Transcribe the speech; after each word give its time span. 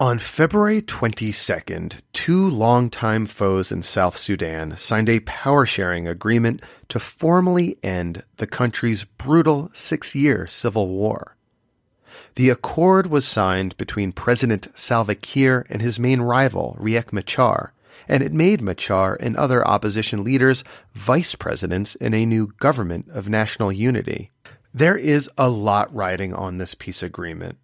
On 0.00 0.20
February 0.20 0.80
22nd, 0.80 2.02
two 2.12 2.48
longtime 2.48 3.26
foes 3.26 3.72
in 3.72 3.82
South 3.82 4.16
Sudan 4.16 4.76
signed 4.76 5.08
a 5.08 5.18
power 5.18 5.66
sharing 5.66 6.06
agreement 6.06 6.62
to 6.86 7.00
formally 7.00 7.78
end 7.82 8.22
the 8.36 8.46
country's 8.46 9.02
brutal 9.02 9.70
six 9.72 10.14
year 10.14 10.46
civil 10.46 10.86
war. 10.86 11.36
The 12.36 12.48
accord 12.48 13.08
was 13.08 13.26
signed 13.26 13.76
between 13.76 14.12
President 14.12 14.68
Salva 14.78 15.16
Kiir 15.16 15.66
and 15.68 15.82
his 15.82 15.98
main 15.98 16.20
rival, 16.20 16.76
Riek 16.78 17.12
Machar, 17.12 17.72
and 18.06 18.22
it 18.22 18.32
made 18.32 18.62
Machar 18.62 19.16
and 19.18 19.36
other 19.36 19.66
opposition 19.66 20.22
leaders 20.22 20.62
vice 20.92 21.34
presidents 21.34 21.96
in 21.96 22.14
a 22.14 22.24
new 22.24 22.52
government 22.60 23.08
of 23.10 23.28
national 23.28 23.72
unity. 23.72 24.30
There 24.72 24.96
is 24.96 25.28
a 25.36 25.48
lot 25.50 25.92
riding 25.92 26.32
on 26.32 26.58
this 26.58 26.76
peace 26.76 27.02
agreement. 27.02 27.58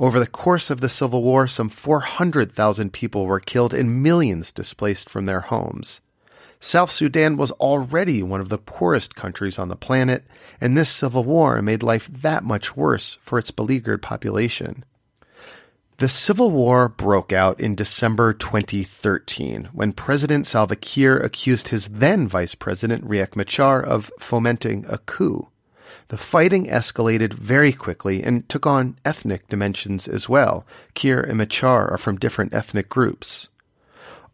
Over 0.00 0.20
the 0.20 0.28
course 0.28 0.70
of 0.70 0.80
the 0.80 0.88
Civil 0.88 1.22
War, 1.24 1.48
some 1.48 1.68
400,000 1.68 2.92
people 2.92 3.26
were 3.26 3.40
killed 3.40 3.74
and 3.74 4.00
millions 4.00 4.52
displaced 4.52 5.10
from 5.10 5.24
their 5.24 5.40
homes. 5.40 6.00
South 6.60 6.90
Sudan 6.90 7.36
was 7.36 7.50
already 7.52 8.22
one 8.22 8.40
of 8.40 8.48
the 8.48 8.58
poorest 8.58 9.16
countries 9.16 9.58
on 9.58 9.68
the 9.68 9.76
planet, 9.76 10.24
and 10.60 10.76
this 10.76 10.88
civil 10.88 11.24
war 11.24 11.60
made 11.62 11.82
life 11.82 12.08
that 12.12 12.44
much 12.44 12.76
worse 12.76 13.18
for 13.22 13.38
its 13.38 13.50
beleaguered 13.50 14.00
population. 14.00 14.84
The 15.98 16.08
Civil 16.08 16.52
War 16.52 16.88
broke 16.88 17.32
out 17.32 17.58
in 17.58 17.74
December 17.74 18.32
2013 18.32 19.70
when 19.72 19.92
President 19.92 20.46
Salva 20.46 20.76
Kiir 20.76 21.18
accused 21.18 21.68
his 21.68 21.88
then 21.88 22.28
Vice 22.28 22.54
President 22.54 23.04
Riek 23.04 23.34
Machar 23.34 23.82
of 23.82 24.12
fomenting 24.20 24.86
a 24.88 24.98
coup. 24.98 25.48
The 26.08 26.18
fighting 26.18 26.66
escalated 26.66 27.34
very 27.34 27.72
quickly 27.72 28.22
and 28.22 28.48
took 28.48 28.66
on 28.66 28.96
ethnic 29.04 29.48
dimensions 29.48 30.08
as 30.08 30.28
well. 30.28 30.66
Kiir 30.94 31.20
and 31.20 31.38
Machar 31.38 31.90
are 31.90 31.98
from 31.98 32.16
different 32.16 32.54
ethnic 32.54 32.88
groups. 32.88 33.48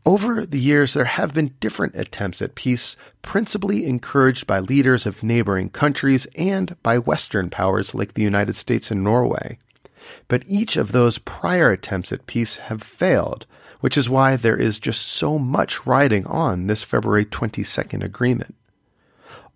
Over 0.07 0.45
the 0.45 0.61
years, 0.61 0.93
there 0.93 1.07
have 1.07 1.33
been 1.33 1.55
different 1.61 1.95
attempts 1.95 2.43
at 2.43 2.55
peace, 2.55 2.95
principally 3.23 3.87
encouraged 3.87 4.47
by 4.47 4.61
leaders 4.61 5.07
of 5.07 5.23
neighboring 5.23 5.71
countries 5.71 6.27
and 6.37 6.77
by 6.83 6.99
Western 6.99 7.49
powers 7.49 7.95
like 7.95 8.13
the 8.13 8.23
United 8.23 8.55
States 8.55 8.91
and 8.91 9.03
Norway. 9.03 9.59
But 10.29 10.45
each 10.47 10.77
of 10.77 10.93
those 10.93 11.17
prior 11.17 11.71
attempts 11.71 12.13
at 12.13 12.27
peace 12.27 12.57
have 12.57 12.83
failed, 12.83 13.47
which 13.81 13.97
is 13.97 14.11
why 14.11 14.37
there 14.37 14.57
is 14.57 14.79
just 14.79 15.07
so 15.07 15.39
much 15.39 15.87
riding 15.87 16.27
on 16.27 16.67
this 16.67 16.83
February 16.83 17.25
22nd 17.25 18.05
agreement. 18.05 18.55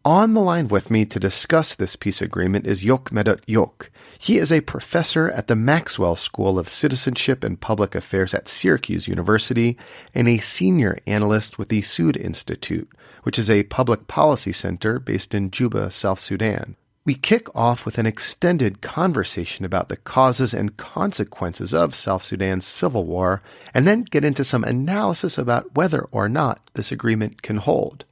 On 0.05 0.33
the 0.33 0.41
line 0.41 0.69
with 0.69 0.93
me 0.93 1.05
to 1.07 1.19
discuss 1.19 1.75
this 1.75 1.97
peace 1.97 2.23
agreement 2.23 2.67
is 2.67 2.85
Jok 2.85 3.11
Madut 3.11 3.45
Jok. 3.47 3.89
He 4.19 4.39
is 4.39 4.53
a 4.53 4.61
professor 4.61 5.29
at 5.29 5.49
the 5.49 5.57
Maxwell 5.57 6.15
School 6.15 6.57
of 6.57 6.69
Citizenship 6.69 7.43
and 7.43 7.61
Public 7.61 7.97
Affairs 7.97 8.33
at 8.33 8.47
Syracuse 8.47 9.09
University 9.09 9.77
and 10.15 10.29
a 10.29 10.39
senior 10.39 10.99
analyst 11.07 11.59
with 11.59 11.69
the 11.69 11.83
Sudd 11.83 12.17
Institute, 12.17 12.89
which 13.25 13.41
is 13.41 13.51
a 13.51 13.65
public 13.65 14.07
policy 14.07 14.53
center 14.53 15.01
based 15.01 15.35
in 15.35 15.51
Juba, 15.51 15.91
South 15.91 16.21
Sudan. 16.21 16.77
We 17.05 17.15
kick 17.15 17.55
off 17.55 17.85
with 17.85 17.99
an 17.99 18.07
extended 18.07 18.81
conversation 18.81 19.65
about 19.65 19.89
the 19.89 19.97
causes 19.97 20.55
and 20.55 20.77
consequences 20.77 21.75
of 21.75 21.95
South 21.95 22.23
Sudan's 22.23 22.65
civil 22.65 23.05
war, 23.05 23.43
and 23.75 23.87
then 23.87 24.03
get 24.03 24.25
into 24.25 24.45
some 24.45 24.63
analysis 24.63 25.39
about 25.39 25.75
whether 25.75 26.03
or 26.13 26.29
not 26.29 26.61
this 26.75 26.93
agreement 26.93 27.43
can 27.43 27.57
hold. 27.57 28.05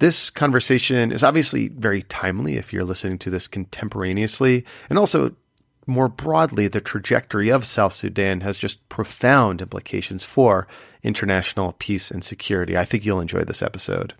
This 0.00 0.30
conversation 0.30 1.12
is 1.12 1.22
obviously 1.22 1.68
very 1.68 2.02
timely 2.04 2.56
if 2.56 2.72
you're 2.72 2.84
listening 2.84 3.18
to 3.18 3.28
this 3.28 3.46
contemporaneously, 3.46 4.64
and 4.88 4.98
also 4.98 5.36
more 5.86 6.08
broadly, 6.08 6.68
the 6.68 6.80
trajectory 6.80 7.50
of 7.50 7.66
South 7.66 7.92
Sudan 7.92 8.40
has 8.40 8.56
just 8.56 8.88
profound 8.88 9.60
implications 9.60 10.24
for 10.24 10.66
international 11.02 11.74
peace 11.78 12.10
and 12.10 12.24
security. 12.24 12.78
I 12.78 12.86
think 12.86 13.04
you'll 13.04 13.20
enjoy 13.20 13.44
this 13.44 13.60
episode. 13.60 14.14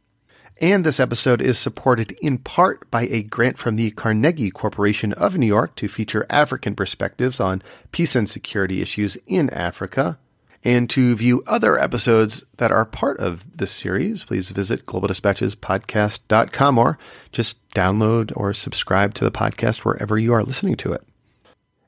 And 0.61 0.85
this 0.85 1.01
episode 1.01 1.41
is 1.41 1.59
supported 1.59 2.13
in 2.21 2.37
part 2.37 2.91
by 2.91 3.05
a 3.05 3.23
grant 3.23 3.57
from 3.57 3.77
the 3.77 3.91
Carnegie 3.93 4.51
Corporation 4.51 5.15
of 5.15 5.39
New 5.39 5.47
York 5.47 5.77
to 5.77 5.89
feature 5.89 6.27
African 6.29 6.75
perspectives 6.75 7.41
on 7.41 7.63
peace 7.91 8.15
and 8.15 8.29
security 8.29 8.83
issues 8.83 9.17
in 9.27 9.49
Africa. 9.49 10.19
And 10.63 10.91
to 10.91 11.17
view 11.17 11.43
other 11.47 11.79
episodes 11.79 12.45
that 12.59 12.71
are 12.71 12.85
part 12.85 13.19
of 13.19 13.57
this 13.57 13.71
series, 13.71 14.25
please 14.25 14.51
visit 14.51 14.85
globaldispatchespodcast.com 14.85 16.79
or 16.79 16.99
just 17.33 17.67
download 17.69 18.31
or 18.37 18.53
subscribe 18.53 19.15
to 19.15 19.25
the 19.25 19.31
podcast 19.31 19.79
wherever 19.79 20.19
you 20.19 20.35
are 20.35 20.43
listening 20.43 20.77
to 20.77 20.93
it. 20.93 21.03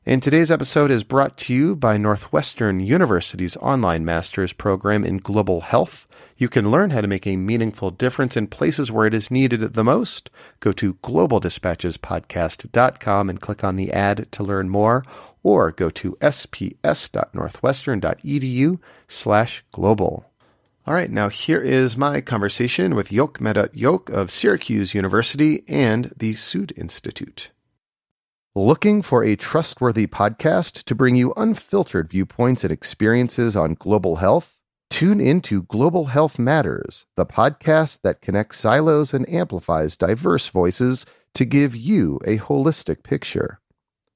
And 0.04 0.20
today's 0.22 0.50
episode 0.50 0.90
is 0.90 1.04
brought 1.04 1.36
to 1.38 1.54
you 1.54 1.76
by 1.76 1.96
Northwestern 1.96 2.80
University's 2.80 3.56
online 3.58 4.04
master's 4.04 4.52
program 4.52 5.04
in 5.04 5.18
global 5.18 5.60
health. 5.60 6.08
You 6.36 6.48
can 6.48 6.72
learn 6.72 6.90
how 6.90 7.02
to 7.02 7.06
make 7.06 7.24
a 7.24 7.36
meaningful 7.36 7.92
difference 7.92 8.36
in 8.36 8.48
places 8.48 8.90
where 8.90 9.06
it 9.06 9.14
is 9.14 9.30
needed 9.30 9.60
the 9.60 9.84
most. 9.84 10.28
Go 10.58 10.72
to 10.72 10.94
globaldispatchespodcast.com 10.94 13.30
and 13.30 13.40
click 13.40 13.62
on 13.62 13.76
the 13.76 13.92
ad 13.92 14.26
to 14.32 14.42
learn 14.42 14.68
more 14.68 15.04
or 15.42 15.70
go 15.70 15.90
to 15.90 16.16
sps.northwestern.edu 16.20 18.78
slash 19.08 19.64
global. 19.72 20.26
All 20.84 20.94
right, 20.94 21.10
now 21.10 21.28
here 21.28 21.60
is 21.60 21.96
my 21.96 22.20
conversation 22.20 22.96
with 22.96 23.10
Jok 23.10 23.34
Madut 23.34 23.72
Jok 23.74 24.10
of 24.10 24.32
Syracuse 24.32 24.94
University 24.94 25.62
and 25.68 26.12
the 26.16 26.34
Sudd 26.34 26.72
Institute. 26.76 27.50
Looking 28.54 29.00
for 29.00 29.24
a 29.24 29.36
trustworthy 29.36 30.06
podcast 30.06 30.82
to 30.82 30.94
bring 30.94 31.16
you 31.16 31.32
unfiltered 31.36 32.10
viewpoints 32.10 32.64
and 32.64 32.72
experiences 32.72 33.56
on 33.56 33.74
global 33.74 34.16
health? 34.16 34.58
Tune 34.90 35.22
into 35.22 35.62
Global 35.62 36.06
Health 36.06 36.38
Matters, 36.38 37.06
the 37.16 37.24
podcast 37.24 38.00
that 38.02 38.20
connects 38.20 38.58
silos 38.58 39.14
and 39.14 39.26
amplifies 39.26 39.96
diverse 39.96 40.48
voices 40.48 41.06
to 41.32 41.46
give 41.46 41.74
you 41.74 42.20
a 42.26 42.36
holistic 42.36 43.02
picture. 43.02 43.61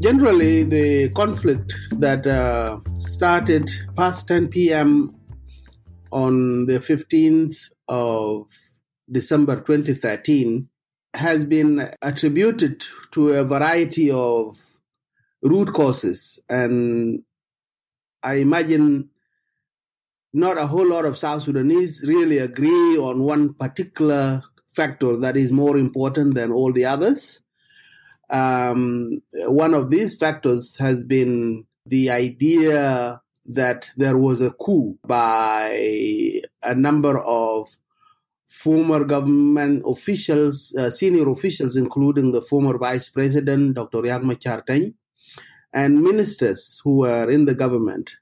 Generally, 0.00 0.62
the 0.62 1.10
conflict 1.10 1.74
that 1.90 2.26
uh, 2.26 2.80
started 2.96 3.70
past 3.94 4.28
10 4.28 4.48
p.m. 4.48 5.14
on 6.10 6.64
the 6.64 6.78
15th 6.78 7.70
of 7.86 8.46
December 9.10 9.56
2013 9.56 10.70
has 11.12 11.44
been 11.44 11.86
attributed 12.00 12.82
to 13.10 13.32
a 13.32 13.44
variety 13.44 14.10
of 14.10 14.58
root 15.42 15.74
causes. 15.74 16.40
And 16.48 17.22
I 18.22 18.36
imagine 18.36 19.10
not 20.32 20.56
a 20.56 20.66
whole 20.66 20.88
lot 20.88 21.04
of 21.04 21.18
South 21.18 21.42
Sudanese 21.42 22.06
really 22.08 22.38
agree 22.38 22.96
on 22.96 23.22
one 23.22 23.52
particular 23.52 24.40
factor 24.74 25.18
that 25.18 25.36
is 25.36 25.52
more 25.52 25.76
important 25.76 26.34
than 26.36 26.52
all 26.52 26.72
the 26.72 26.86
others. 26.86 27.42
Um, 28.30 29.22
one 29.46 29.74
of 29.74 29.90
these 29.90 30.16
factors 30.16 30.76
has 30.78 31.04
been 31.04 31.66
the 31.86 32.10
idea 32.10 33.20
that 33.46 33.90
there 33.96 34.16
was 34.16 34.40
a 34.40 34.50
coup 34.50 34.98
by 35.04 36.40
a 36.62 36.74
number 36.74 37.18
of 37.18 37.68
former 38.46 39.04
government 39.04 39.82
officials, 39.86 40.74
uh, 40.78 40.90
senior 40.90 41.28
officials, 41.28 41.76
including 41.76 42.32
the 42.32 42.42
former 42.42 42.78
vice 42.78 43.08
president, 43.08 43.74
Dr. 43.74 44.02
Riek 44.02 44.22
Machar 44.22 44.62
and 45.72 46.02
ministers 46.02 46.80
who 46.84 46.98
were 46.98 47.30
in 47.30 47.44
the 47.44 47.54
government 47.54 48.16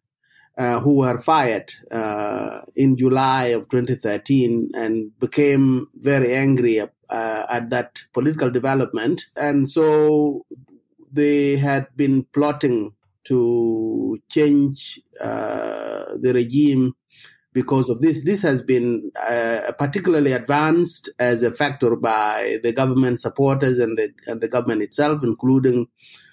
uh, 0.57 0.81
who 0.81 0.95
were 0.95 1.19
fired 1.19 1.73
uh, 1.91 2.61
in 2.75 2.97
July 2.97 3.47
of 3.47 3.69
2013 3.69 4.71
and 4.75 5.19
became 5.19 5.87
very 5.95 6.35
angry 6.35 6.79
uh, 7.11 7.45
at 7.49 7.71
that 7.71 8.01
political 8.13 8.51
development. 8.51 9.27
And 9.37 9.69
so 9.69 10.45
they 11.11 11.57
had 11.57 11.89
been 11.97 12.25
plotting 12.33 12.93
to 13.25 14.19
change 14.31 15.01
uh, 15.21 16.05
the 16.21 16.33
regime 16.35 16.95
because 17.53 17.89
of 17.89 18.01
this. 18.01 18.25
This 18.25 18.43
has 18.43 18.63
been 18.63 19.11
uh, 19.21 19.73
particularly 19.79 20.33
advanced 20.33 21.11
as 21.19 21.43
a 21.43 21.53
factor 21.53 21.97
by 21.97 22.59
the 22.63 22.73
government 22.73 23.21
supporters 23.21 23.79
and 23.79 23.99
the, 23.99 24.11
and 24.27 24.41
the 24.41 24.49
government 24.49 24.83
itself, 24.83 25.23
including 25.25 25.89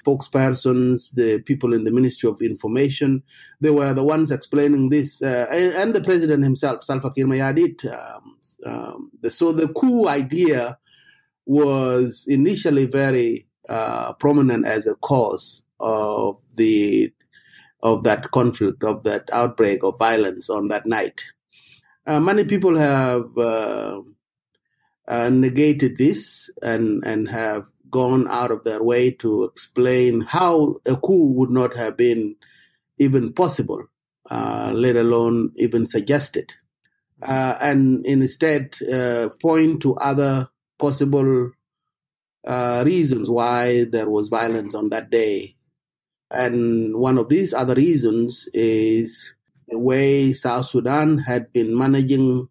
spokespersons, 0.05 1.13
the 1.13 1.41
people 1.41 1.73
in 1.73 1.83
the 1.83 1.91
Ministry 1.91 2.29
of 2.29 2.41
Information. 2.41 3.23
They 3.59 3.71
were 3.71 3.93
the 3.93 4.03
ones 4.03 4.31
explaining 4.31 4.89
this, 4.89 5.21
uh, 5.21 5.47
and, 5.49 5.73
and, 5.73 5.93
the 5.95 6.01
president 6.01 6.43
himself, 6.43 6.83
Salva 6.83 7.11
Kiir 7.11 7.25
Mayardit. 7.25 7.85
Um, 7.91 8.37
um, 8.65 9.11
so 9.29 9.51
the 9.51 9.67
coup 9.69 10.07
idea 10.07 10.77
was 11.45 12.25
initially 12.27 12.85
very 12.85 13.47
uh, 13.69 14.13
prominent 14.13 14.65
as 14.65 14.87
a 14.87 14.95
cause 14.95 15.63
of 15.79 16.41
the 16.55 17.11
of 17.83 18.03
that 18.03 18.31
conflict, 18.31 18.83
of 18.83 19.03
that 19.03 19.29
outbreak 19.31 19.83
of 19.83 19.99
violence 19.99 20.49
on 20.49 20.69
that 20.69 20.87
night. 20.87 21.23
Uh, 22.07 22.19
many 22.19 22.43
people 22.43 22.75
have 22.77 23.37
uh, 23.37 24.01
uh, 25.07 25.29
negated 25.29 25.97
this 25.97 26.49
and 26.61 27.03
and 27.05 27.29
have 27.29 27.65
gone 27.89 28.27
out 28.29 28.51
of 28.51 28.63
their 28.63 28.83
way 28.83 29.11
to 29.11 29.43
explain 29.43 30.21
how 30.21 30.75
a 30.85 30.95
coup 30.95 31.33
would 31.33 31.49
not 31.49 31.75
have 31.75 31.97
been 31.97 32.35
even 32.97 33.33
possible, 33.33 33.83
uh, 34.29 34.71
let 34.73 34.95
alone 34.95 35.51
even 35.55 35.87
suggested, 35.87 36.53
uh, 37.21 37.57
and 37.61 38.05
instead 38.05 38.75
uh, 38.91 39.29
point 39.41 39.81
to 39.81 39.95
other 39.95 40.49
possible 40.77 41.51
uh, 42.45 42.83
reasons 42.85 43.29
why 43.29 43.85
there 43.85 44.09
was 44.09 44.27
violence 44.27 44.75
on 44.75 44.89
that 44.89 45.09
day. 45.09 45.55
And 46.31 46.97
one 46.97 47.17
of 47.17 47.29
these 47.29 47.53
other 47.53 47.75
reasons 47.75 48.47
is 48.53 49.35
the 49.67 49.79
way 49.79 50.33
South 50.33 50.65
Sudan 50.67 51.19
had 51.19 51.51
been 51.53 51.77
managing 51.77 52.49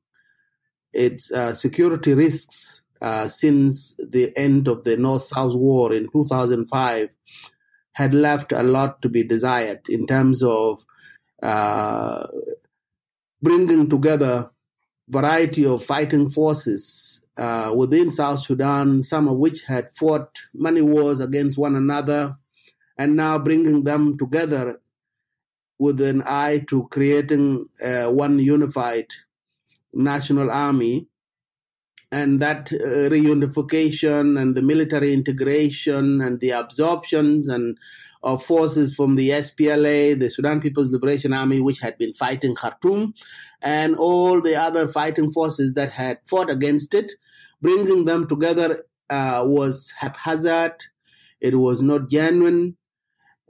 its 0.92 1.30
uh, 1.32 1.54
security 1.54 2.14
risks 2.14 2.82
uh, 3.04 3.28
since 3.28 3.94
the 3.98 4.32
end 4.34 4.66
of 4.66 4.84
the 4.84 4.96
North 4.96 5.24
South 5.24 5.54
War 5.54 5.92
in 5.92 6.08
2005 6.10 7.10
had 7.92 8.14
left 8.14 8.50
a 8.50 8.62
lot 8.62 9.02
to 9.02 9.10
be 9.10 9.22
desired 9.22 9.80
in 9.90 10.06
terms 10.06 10.42
of 10.42 10.86
uh, 11.42 12.26
bringing 13.42 13.90
together 13.90 14.50
variety 15.06 15.66
of 15.66 15.84
fighting 15.84 16.30
forces 16.30 17.22
uh, 17.36 17.74
within 17.76 18.10
South 18.10 18.40
Sudan, 18.40 19.02
some 19.02 19.28
of 19.28 19.36
which 19.36 19.60
had 19.66 19.92
fought 19.92 20.40
many 20.54 20.80
wars 20.80 21.20
against 21.20 21.58
one 21.58 21.76
another, 21.76 22.38
and 22.96 23.16
now 23.16 23.38
bringing 23.38 23.84
them 23.84 24.16
together 24.16 24.80
with 25.78 26.00
an 26.00 26.22
eye 26.24 26.64
to 26.68 26.88
creating 26.88 27.66
uh, 27.84 28.06
one 28.06 28.38
unified 28.38 29.08
national 29.92 30.50
army. 30.50 31.06
And 32.14 32.40
that 32.40 32.72
uh, 32.72 33.10
reunification 33.10 34.40
and 34.40 34.54
the 34.54 34.62
military 34.62 35.12
integration 35.12 36.20
and 36.20 36.38
the 36.38 36.50
absorptions 36.50 37.48
and 37.48 37.76
of 38.22 38.40
forces 38.42 38.94
from 38.94 39.16
the 39.16 39.30
SPLA, 39.30 40.18
the 40.18 40.30
Sudan 40.30 40.60
People's 40.60 40.92
Liberation 40.92 41.32
Army, 41.32 41.60
which 41.60 41.80
had 41.80 41.98
been 41.98 42.14
fighting 42.14 42.54
Khartoum, 42.54 43.14
and 43.62 43.96
all 43.96 44.40
the 44.40 44.54
other 44.54 44.86
fighting 44.86 45.32
forces 45.32 45.74
that 45.74 45.90
had 45.90 46.18
fought 46.24 46.50
against 46.50 46.94
it, 46.94 47.12
bringing 47.60 48.04
them 48.04 48.28
together 48.28 48.84
uh, 49.10 49.42
was 49.44 49.92
haphazard. 49.98 50.76
It 51.40 51.56
was 51.56 51.82
not 51.82 52.08
genuine, 52.08 52.76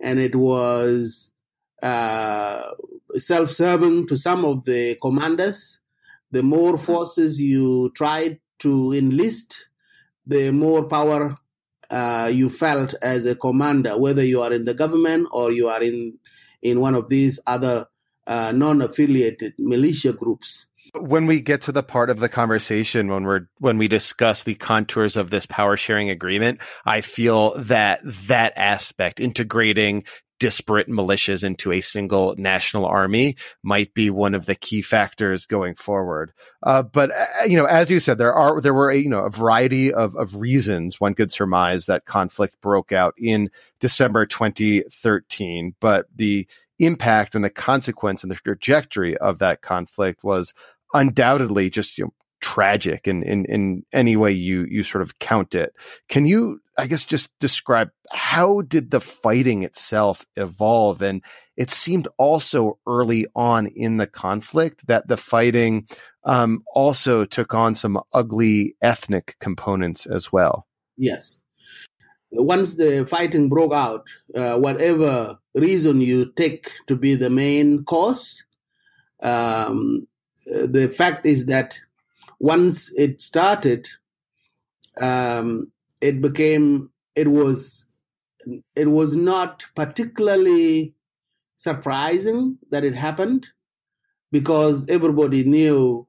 and 0.01 0.19
it 0.19 0.37
was 0.37 1.33
uh, 1.83 2.71
self-serving 3.17 4.09
to 4.09 4.17
some 4.17 4.47
of 4.47 4.65
the 4.65 4.97
commanders. 5.03 5.81
The 6.31 6.43
more 6.43 6.79
forces 6.79 7.41
you 7.41 7.93
tried 7.95 8.41
to 8.61 8.93
enlist, 8.93 9.67
the 10.27 10.51
more 10.51 10.89
power 10.89 11.37
uh, 11.91 12.31
you 12.33 12.49
felt 12.49 12.95
as 13.03 13.27
a 13.27 13.35
commander, 13.35 13.97
whether 13.99 14.25
you 14.25 14.41
are 14.41 14.53
in 14.53 14.65
the 14.65 14.75
government 14.75 15.29
or 15.33 15.53
you 15.53 15.69
are 15.69 15.83
in 15.83 16.19
in 16.63 16.81
one 16.81 16.95
of 16.95 17.09
these 17.09 17.39
other 17.47 17.87
uh, 18.27 18.51
non-affiliated 18.55 19.53
militia 19.59 20.13
groups. 20.13 20.67
When 20.97 21.27
we 21.27 21.41
get 21.41 21.63
to 21.63 21.73
the 21.73 21.83
part 21.83 22.11
of 22.11 22.21
the 22.21 22.29
conversation 22.29 23.09
when 23.09 23.25
we're 23.25 23.49
when 23.59 23.79
we 23.79 23.89
discuss 23.89 24.45
the 24.45 24.55
contours 24.55 25.17
of 25.17 25.31
this 25.31 25.47
power 25.47 25.77
sharing 25.77 26.11
agreement, 26.11 26.61
I 26.87 27.01
feel 27.01 27.59
that 27.59 28.01
that 28.05 28.53
aspect 28.57 29.21
integrating 29.21 30.05
disparate 30.41 30.89
militias 30.89 31.45
into 31.45 31.73
a 31.73 31.81
single 31.81 32.35
national 32.37 32.87
army 32.87 33.37
might 33.63 33.95
be 33.95 34.11
one 34.11 34.35
of 34.35 34.47
the 34.47 34.55
key 34.55 34.83
factors 34.83 35.47
going 35.47 35.75
forward. 35.75 36.33
Uh, 36.63 36.83
but 36.83 37.11
uh, 37.11 37.45
you 37.47 37.57
know, 37.57 37.65
as 37.67 37.91
you 37.91 38.01
said, 38.01 38.19
there 38.19 38.35
are 38.35 38.61
there 38.61 38.75
were 38.75 38.91
a, 38.91 38.97
you 38.97 39.09
know 39.09 39.25
a 39.25 39.31
variety 39.31 39.93
of 39.93 40.15
of 40.17 40.37
reasons 40.37 41.01
one 41.01 41.15
could 41.15 41.33
surmise 41.33 41.87
that 41.87 42.05
conflict 42.05 42.61
broke 42.61 42.93
out 42.93 43.15
in 43.17 43.51
December 43.81 44.27
2013. 44.27 45.75
But 45.81 46.07
the 46.15 46.47
impact 46.79 47.35
and 47.35 47.45
the 47.45 47.51
consequence 47.51 48.23
and 48.23 48.31
the 48.31 48.37
trajectory 48.37 49.17
of 49.19 49.39
that 49.39 49.63
conflict 49.63 50.25
was 50.25 50.53
undoubtedly 50.95 51.69
just 51.69 51.99
you 51.99 52.05
know, 52.05 52.15
tragic 52.41 53.09
in, 53.09 53.23
in, 53.23 53.47
in 53.47 53.83
any 53.93 54.17
way 54.17 54.31
you, 54.31 54.67
you 54.69 54.83
sort 54.83 55.01
of 55.03 55.19
count 55.19 55.55
it. 55.55 55.75
Can 56.09 56.27
you, 56.27 56.61
I 56.77 56.87
guess, 56.87 57.05
just 57.05 57.31
describe 57.41 57.89
how 58.13 58.61
did 58.63 58.91
the 58.91 59.01
fighting 59.01 59.63
itself 59.63 60.27
evolve? 60.37 61.01
And 61.03 61.23
it 61.57 61.71
seemed 61.71 62.07
also 62.19 62.79
early 62.87 63.27
on 63.35 63.67
in 63.69 63.97
the 63.97 64.07
conflict 64.07 64.87
that 64.89 65.09
the 65.09 65.17
fighting 65.17 65.87
um, 66.25 66.63
also 66.75 67.25
took 67.25 67.55
on 67.55 67.75
some 67.75 67.99
ugly 68.13 68.77
ethnic 68.83 69.37
components 69.41 70.05
as 70.05 70.31
well. 70.31 70.67
Yes. 70.97 71.43
Once 72.31 72.75
the 72.75 73.07
fighting 73.07 73.49
broke 73.49 73.73
out, 73.73 74.05
uh, 74.35 74.59
whatever 74.59 75.39
reason 75.55 76.01
you 76.01 76.33
take 76.37 76.73
to 76.89 76.97
be 76.97 77.15
the 77.15 77.31
main 77.31 77.85
cause, 77.85 78.45
um, 79.23 80.07
the 80.47 80.93
fact 80.95 81.27
is 81.27 81.47
that 81.47 81.79
once 82.39 82.93
it 82.97 83.21
started, 83.21 83.89
um, 85.01 85.73
it 86.01 86.21
became 86.21 86.91
it 87.15 87.29
was 87.29 87.87
it 88.77 88.91
was 88.91 89.17
not 89.17 89.65
particularly 89.75 90.95
surprising 91.57 92.59
that 92.71 92.85
it 92.85 92.95
happened 92.95 93.47
because 94.31 94.89
everybody 94.91 95.45
knew 95.45 96.07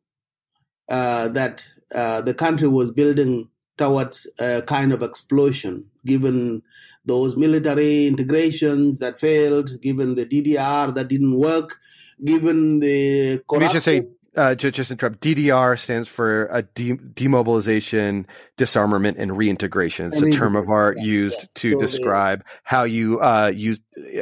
uh, 0.90 1.30
that 1.30 1.66
uh, 1.94 2.22
the 2.22 2.34
country 2.34 2.68
was 2.68 2.92
building 2.92 3.50
towards 3.78 4.28
a 4.40 4.62
kind 4.64 4.92
of 4.94 5.04
explosion, 5.04 5.86
given 6.06 6.62
those 7.06 7.38
military 7.38 8.08
integrations 8.08 9.00
that 9.00 9.20
failed, 9.20 9.80
given 9.82 10.16
the 10.16 10.26
DDR 10.26 10.94
that 10.96 11.08
didn't 11.08 11.38
work, 11.38 11.78
given 12.24 12.80
the 12.80 13.42
corruption. 13.48 13.60
Let 13.60 13.68
me 13.68 13.74
just 13.74 13.86
say, 13.86 14.02
uh, 14.36 14.56
just, 14.56 14.76
just 14.76 14.92
interrupt. 14.92 15.20
DDR 15.22 15.78
stands 15.80 16.08
for 16.08 16.48
a 16.52 16.62
de- 16.62 16.98
demobilization, 16.98 18.28
disarmament, 18.58 19.18
and 19.18 19.36
reintegration. 19.36 20.08
It's 20.08 20.22
a 20.22 20.30
term 20.30 20.56
of 20.56 20.70
art 20.70 21.00
used 21.00 21.42
yes, 21.42 21.54
to 21.54 21.78
describe 21.78 22.46
how 22.64 22.84
you 22.84 23.20
uh, 23.20 23.52
you 23.56 23.78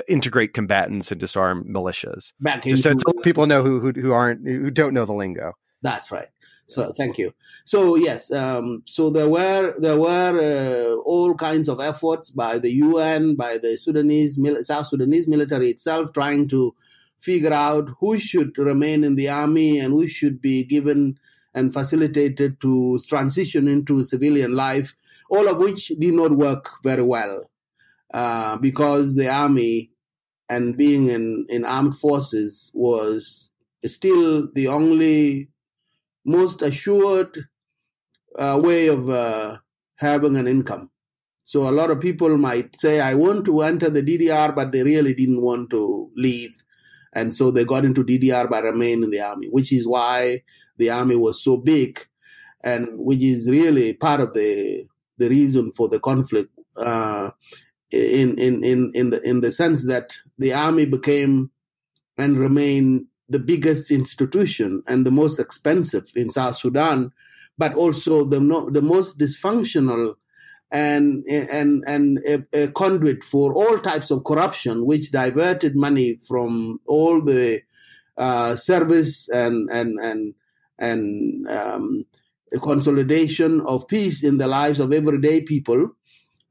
integrate 0.07 0.53
combatants 0.53 1.11
and 1.11 1.19
disarm 1.19 1.65
militias. 1.65 2.33
Back 2.39 2.63
just 2.63 2.83
so 2.83 2.95
people 3.23 3.45
know 3.45 3.63
who, 3.63 3.79
who 3.79 3.91
who 3.91 4.13
aren't 4.13 4.47
who 4.47 4.71
don't 4.71 4.93
know 4.93 5.05
the 5.05 5.13
lingo. 5.13 5.53
That's 5.81 6.11
right. 6.11 6.29
So 6.65 6.91
thank 6.93 7.17
you. 7.17 7.33
So 7.65 7.95
yes, 7.95 8.31
um, 8.31 8.83
so 8.85 9.09
there 9.09 9.27
were 9.27 9.73
there 9.79 9.99
were 9.99 10.95
uh, 10.95 10.95
all 11.01 11.35
kinds 11.35 11.67
of 11.67 11.79
efforts 11.79 12.29
by 12.29 12.57
the 12.57 12.71
UN, 12.71 13.35
by 13.35 13.57
the 13.57 13.77
Sudanese 13.77 14.39
South 14.65 14.87
Sudanese 14.87 15.27
military 15.27 15.69
itself, 15.69 16.13
trying 16.13 16.47
to 16.49 16.73
figure 17.23 17.53
out 17.53 17.89
who 17.99 18.19
should 18.19 18.57
remain 18.57 19.03
in 19.03 19.15
the 19.15 19.29
army 19.29 19.79
and 19.79 19.93
who 19.93 20.07
should 20.07 20.41
be 20.41 20.63
given 20.63 21.17
and 21.53 21.73
facilitated 21.73 22.59
to 22.59 22.99
transition 23.07 23.67
into 23.67 24.03
civilian 24.03 24.55
life. 24.55 24.95
All 25.29 25.47
of 25.47 25.57
which 25.57 25.87
did 25.99 26.13
not 26.13 26.31
work 26.31 26.69
very 26.83 27.03
well 27.03 27.49
uh, 28.13 28.57
because 28.57 29.15
the 29.15 29.29
army 29.29 29.91
and 30.49 30.77
being 30.77 31.07
in, 31.07 31.45
in 31.49 31.63
armed 31.63 31.95
forces 31.95 32.71
was 32.73 33.49
still 33.85 34.49
the 34.53 34.67
only 34.67 35.49
most 36.25 36.61
assured 36.61 37.47
uh, 38.37 38.59
way 38.61 38.87
of 38.87 39.09
uh, 39.09 39.57
having 39.97 40.35
an 40.35 40.47
income. 40.47 40.89
So 41.43 41.69
a 41.69 41.71
lot 41.71 41.91
of 41.91 41.99
people 41.99 42.37
might 42.37 42.79
say, 42.79 43.01
I 43.01 43.15
want 43.15 43.45
to 43.45 43.61
enter 43.61 43.89
the 43.89 44.01
DDR, 44.01 44.55
but 44.55 44.71
they 44.71 44.83
really 44.83 45.13
didn't 45.13 45.41
want 45.41 45.69
to 45.71 46.09
leave. 46.15 46.62
And 47.15 47.33
so 47.33 47.51
they 47.51 47.65
got 47.65 47.85
into 47.85 48.03
DDR 48.03 48.49
but 48.49 48.63
remained 48.63 49.03
in 49.03 49.11
the 49.11 49.21
army, 49.21 49.47
which 49.47 49.71
is 49.71 49.87
why 49.87 50.43
the 50.77 50.89
army 50.89 51.15
was 51.15 51.43
so 51.43 51.57
big 51.57 52.05
and 52.63 52.87
which 52.99 53.21
is 53.21 53.49
really 53.49 53.93
part 53.93 54.21
of 54.21 54.33
the 54.33 54.85
the 55.17 55.29
reason 55.29 55.71
for 55.73 55.87
the 55.89 55.99
conflict. 55.99 56.49
Uh, 56.75 57.29
in 57.91 58.37
in 58.39 58.63
in 58.63 58.91
in 58.95 59.11
the 59.11 59.21
in 59.21 59.41
the 59.41 59.51
sense 59.51 59.85
that 59.85 60.17
the 60.39 60.51
army 60.51 60.85
became 60.85 61.51
and 62.17 62.37
remained 62.37 63.05
the 63.29 63.39
biggest 63.39 63.91
institution 63.91 64.83
and 64.87 65.05
the 65.05 65.11
most 65.11 65.39
expensive 65.39 66.11
in 66.15 66.29
South 66.29 66.55
Sudan, 66.55 67.11
but 67.57 67.73
also 67.75 68.23
the 68.25 68.39
no, 68.39 68.69
the 68.69 68.81
most 68.81 69.17
dysfunctional 69.17 70.15
and 70.73 71.23
and 71.27 71.83
and 71.85 72.17
a, 72.27 72.63
a, 72.63 72.67
conduit 72.69 73.23
for 73.23 73.53
all 73.53 73.77
types 73.77 74.09
of 74.09 74.23
corruption, 74.23 74.85
which 74.85 75.11
diverted 75.11 75.75
money 75.75 76.17
from 76.27 76.79
all 76.87 77.21
the 77.21 77.61
uh, 78.17 78.55
service 78.55 79.29
and 79.29 79.69
and 79.69 79.99
and 79.99 80.33
and 80.79 81.47
um, 81.47 82.05
consolidation 82.59 83.61
of 83.61 83.87
peace 83.87 84.23
in 84.23 84.39
the 84.39 84.47
lives 84.47 84.79
of 84.79 84.91
everyday 84.91 85.41
people. 85.41 85.91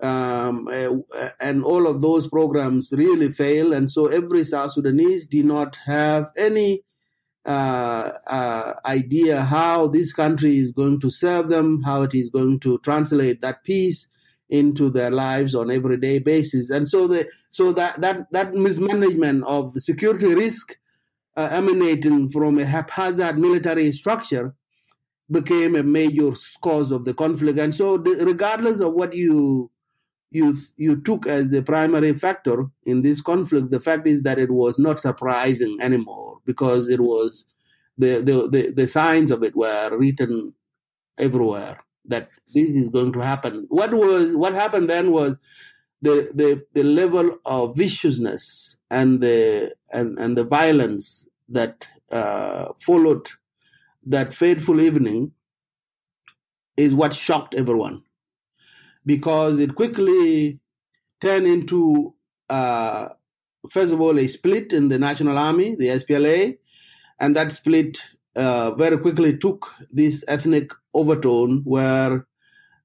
Um, 0.01 0.67
uh, 0.69 1.29
and 1.41 1.65
all 1.65 1.87
of 1.87 2.01
those 2.01 2.29
programs 2.29 2.93
really 2.97 3.31
fail, 3.31 3.73
and 3.73 3.91
so 3.91 4.07
every 4.07 4.45
South 4.45 4.73
Sudanese 4.73 5.27
did 5.27 5.45
not 5.45 5.77
have 5.87 6.31
any 6.37 6.83
uh, 7.45 8.13
uh, 8.27 8.75
idea 8.85 9.43
how 9.43 9.89
this 9.89 10.13
country 10.13 10.59
is 10.59 10.73
going 10.73 11.01
to 11.01 11.11
serve 11.11 11.49
them, 11.49 11.83
how 11.85 12.03
it 12.03 12.15
is 12.15 12.31
going 12.31 12.59
to 12.61 12.79
translate 12.79 13.43
that 13.43 13.63
peace 13.63 14.09
into 14.53 14.91
their 14.91 15.11
lives 15.11 15.55
on 15.55 15.71
everyday 15.71 16.19
basis, 16.19 16.71
and 16.71 16.87
so 16.89 17.09
the 17.09 17.27
so 17.51 17.73
that 17.73 18.01
that 18.03 18.31
that 18.33 18.55
mismanagement 18.55 19.43
of 19.47 19.73
security 19.79 20.35
risk 20.35 20.77
uh, 21.37 21.49
emanating 21.51 22.29
from 22.29 22.59
a 22.59 22.65
haphazard 22.65 23.39
military 23.39 23.91
structure 23.93 24.55
became 25.31 25.75
a 25.75 25.83
major 25.83 26.33
cause 26.61 26.93
of 26.93 27.07
the 27.07 27.15
conflict, 27.15 27.59
and 27.59 27.75
so 27.75 27.97
the, 27.97 28.25
regardless 28.27 28.81
of 28.81 28.93
what 28.93 29.15
you 29.15 29.71
you 30.31 30.55
you 30.77 31.01
took 31.01 31.27
as 31.27 31.49
the 31.49 31.63
primary 31.63 32.13
factor 32.13 32.67
in 32.85 33.01
this 33.01 33.23
conflict, 33.23 33.71
the 33.71 33.81
fact 33.81 34.07
is 34.07 34.23
that 34.23 34.39
it 34.39 34.51
was 34.51 34.79
not 34.79 35.01
surprising 35.01 35.79
anymore 35.81 36.41
because 36.45 36.89
it 36.89 37.01
was 37.01 37.47
the 37.97 38.17
the 38.17 38.49
the, 38.51 38.71
the 38.71 38.87
signs 38.87 39.31
of 39.31 39.43
it 39.43 39.57
were 39.57 39.97
written 39.97 40.55
everywhere 41.19 41.79
that 42.07 42.29
this 42.55 42.71
is 42.71 42.89
going 42.89 43.13
to 43.13 43.21
happen. 43.21 43.67
What 43.69 43.93
was 43.93 44.37
what 44.37 44.55
happened 44.55 44.91
then 44.91 45.13
was 45.13 45.37
the 46.01 46.31
the, 46.35 46.65
the 46.73 46.83
level 46.83 47.39
of 47.45 47.77
viciousness 47.77 48.77
and 48.91 49.21
the 49.21 49.75
and, 49.93 50.19
and 50.19 50.37
the 50.37 50.45
violence 50.45 51.29
that 51.49 51.89
uh, 52.11 52.69
followed 52.79 53.29
that 54.05 54.33
fateful 54.33 54.81
evening 54.81 55.33
is 56.77 56.95
what 56.95 57.15
shocked 57.15 57.55
everyone 57.55 58.03
because 59.05 59.59
it 59.59 59.75
quickly 59.75 60.59
turned 61.21 61.47
into 61.47 62.15
uh, 62.49 63.11
first 63.69 63.93
of 63.93 64.01
all 64.01 64.19
a 64.19 64.27
split 64.27 64.73
in 64.73 64.89
the 64.89 64.99
national 64.99 65.39
army, 65.39 65.75
the 65.77 65.87
SPLA, 65.89 66.59
and 67.21 67.37
that 67.37 67.53
split 67.53 68.05
uh, 68.37 68.71
very 68.73 68.99
quickly 68.99 69.37
took 69.37 69.73
this 69.91 70.25
ethnic 70.29 70.73
overtone 70.95 71.63
where 71.65 72.27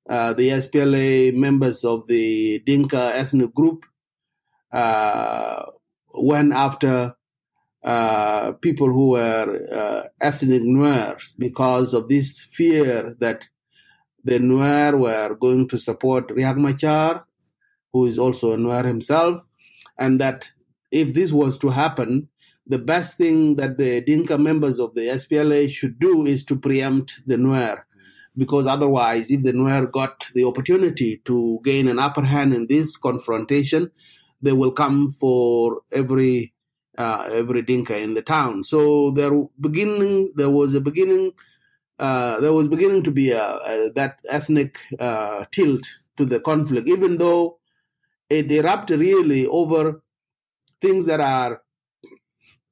uh, 0.10 0.34
the 0.34 0.50
SPLA 0.50 1.36
members 1.36 1.84
of 1.84 2.08
the 2.08 2.60
Dinka 2.66 3.12
ethnic 3.16 3.54
group 3.54 3.86
uh, 4.72 5.66
went 6.14 6.54
after 6.54 7.16
uh, 7.84 8.52
people 8.54 8.88
who 8.92 9.10
were 9.12 9.60
uh, 9.72 10.08
ethnic 10.22 10.64
Nuers 10.64 11.36
because 11.38 11.94
of 11.94 12.10
this 12.10 12.42
fear 12.52 13.16
that 13.20 13.48
the 14.24 14.40
Nuer 14.40 15.00
were 15.00 15.36
going 15.36 15.68
to 15.70 15.78
support 15.78 16.28
Riek 16.30 16.58
Machar, 16.58 17.26
who 17.94 18.06
is 18.06 18.20
also 18.20 18.52
a 18.52 18.58
Nuer 18.58 18.86
himself, 18.86 19.42
and 19.98 20.20
that 20.20 20.50
if 20.92 21.14
this 21.14 21.32
was 21.32 21.58
to 21.60 21.70
happen, 21.70 22.28
the 22.70 22.80
best 22.80 23.18
thing 23.18 23.56
that 23.56 23.78
the 23.78 24.02
Dinka 24.02 24.38
members 24.38 24.80
of 24.80 24.94
the 24.94 25.02
SPLA 25.02 25.70
should 25.70 26.00
do 26.00 26.26
is 26.26 26.44
to 26.46 26.56
preempt 26.56 27.22
the 27.26 27.36
Nuer. 27.36 27.84
Because 28.36 28.68
otherwise, 28.68 29.32
if 29.32 29.44
the 29.44 29.54
Nuer 29.54 29.92
got 29.92 30.28
the 30.36 30.44
opportunity 30.44 31.22
to 31.26 31.60
gain 31.64 31.88
an 31.88 31.98
upper 31.98 32.24
hand 32.24 32.54
in 32.54 32.68
this 32.68 32.96
confrontation, 32.98 33.90
they 34.42 34.52
will 34.52 34.72
come 34.72 35.10
for 35.12 35.82
every 35.92 36.54
uh, 36.98 37.30
every 37.32 37.62
Dinka 37.62 37.98
in 37.98 38.14
the 38.16 38.22
town. 38.22 38.64
So 38.64 39.12
there 39.12 39.32
beginning 39.60 40.34
there 40.36 40.50
was 40.50 40.76
a 40.76 40.82
beginning 40.82 41.32
uh, 42.00 42.40
there 42.40 42.54
was 42.54 42.68
beginning 42.68 43.04
to 43.04 43.12
be 43.12 43.32
a, 43.32 43.44
a, 43.44 43.92
that 43.96 44.20
ethnic 44.30 44.80
uh, 45.00 45.46
tilt 45.52 45.88
to 46.18 46.26
the 46.26 46.40
conflict, 46.40 46.88
even 46.88 47.18
though 47.18 47.60
it 48.30 48.52
erupted 48.52 49.00
really 49.00 49.48
over 49.48 50.04
things 50.80 51.06
that 51.08 51.20
are 51.20 51.62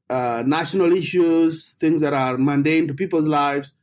uh, 0.10 0.44
national 0.46 0.94
issues, 0.94 1.76
things 1.80 2.02
that 2.02 2.14
are 2.14 2.38
mundane 2.38 2.88
to 2.88 2.94
people's 2.94 3.28
lives, 3.28 3.74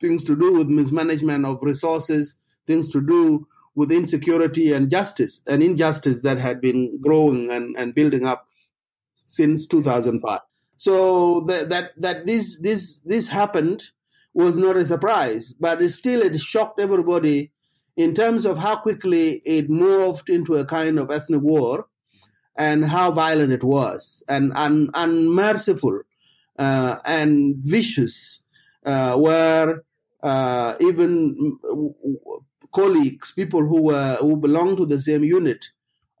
things 0.00 0.24
to 0.24 0.36
do 0.36 0.54
with 0.54 0.68
mismanagement 0.68 1.46
of 1.46 1.62
resources, 1.62 2.36
things 2.66 2.88
to 2.90 3.00
do 3.00 3.46
with 3.74 3.90
insecurity 3.90 4.72
and 4.72 4.90
justice, 4.90 5.40
and 5.46 5.62
injustice 5.62 6.20
that 6.20 6.38
had 6.38 6.60
been 6.60 7.00
growing 7.00 7.50
and, 7.50 7.74
and 7.76 7.94
building 7.94 8.26
up 8.26 8.46
since 9.24 9.66
2005. 9.66 10.40
So 10.76 11.40
that 11.42 11.70
that 11.70 11.92
that 11.96 12.26
this 12.26 12.58
this 12.60 13.00
this 13.04 13.28
happened 13.28 13.84
was 14.34 14.58
not 14.58 14.76
a 14.76 14.84
surprise, 14.84 15.52
but 15.52 15.80
it 15.80 15.90
still 15.90 16.20
it 16.20 16.38
shocked 16.40 16.80
everybody 16.80 17.52
in 17.96 18.14
terms 18.14 18.44
of 18.44 18.58
how 18.58 18.76
quickly 18.76 19.40
it 19.44 19.68
morphed 19.70 20.28
into 20.28 20.54
a 20.54 20.64
kind 20.64 20.98
of 20.98 21.10
ethnic 21.10 21.42
war 21.42 21.86
and 22.56 22.84
how 22.84 23.10
violent 23.10 23.52
it 23.52 23.64
was 23.64 24.22
and 24.28 24.52
un, 24.54 24.90
unmerciful 24.94 26.00
uh, 26.58 26.98
and 27.04 27.56
vicious, 27.58 28.42
uh, 28.84 29.16
where 29.16 29.82
uh, 30.22 30.74
even 30.80 31.58
colleagues, 32.72 33.32
people 33.32 33.66
who 33.66 33.82
were 33.82 34.16
who 34.20 34.36
belonged 34.36 34.76
to 34.78 34.86
the 34.86 35.00
same 35.00 35.24
unit, 35.24 35.66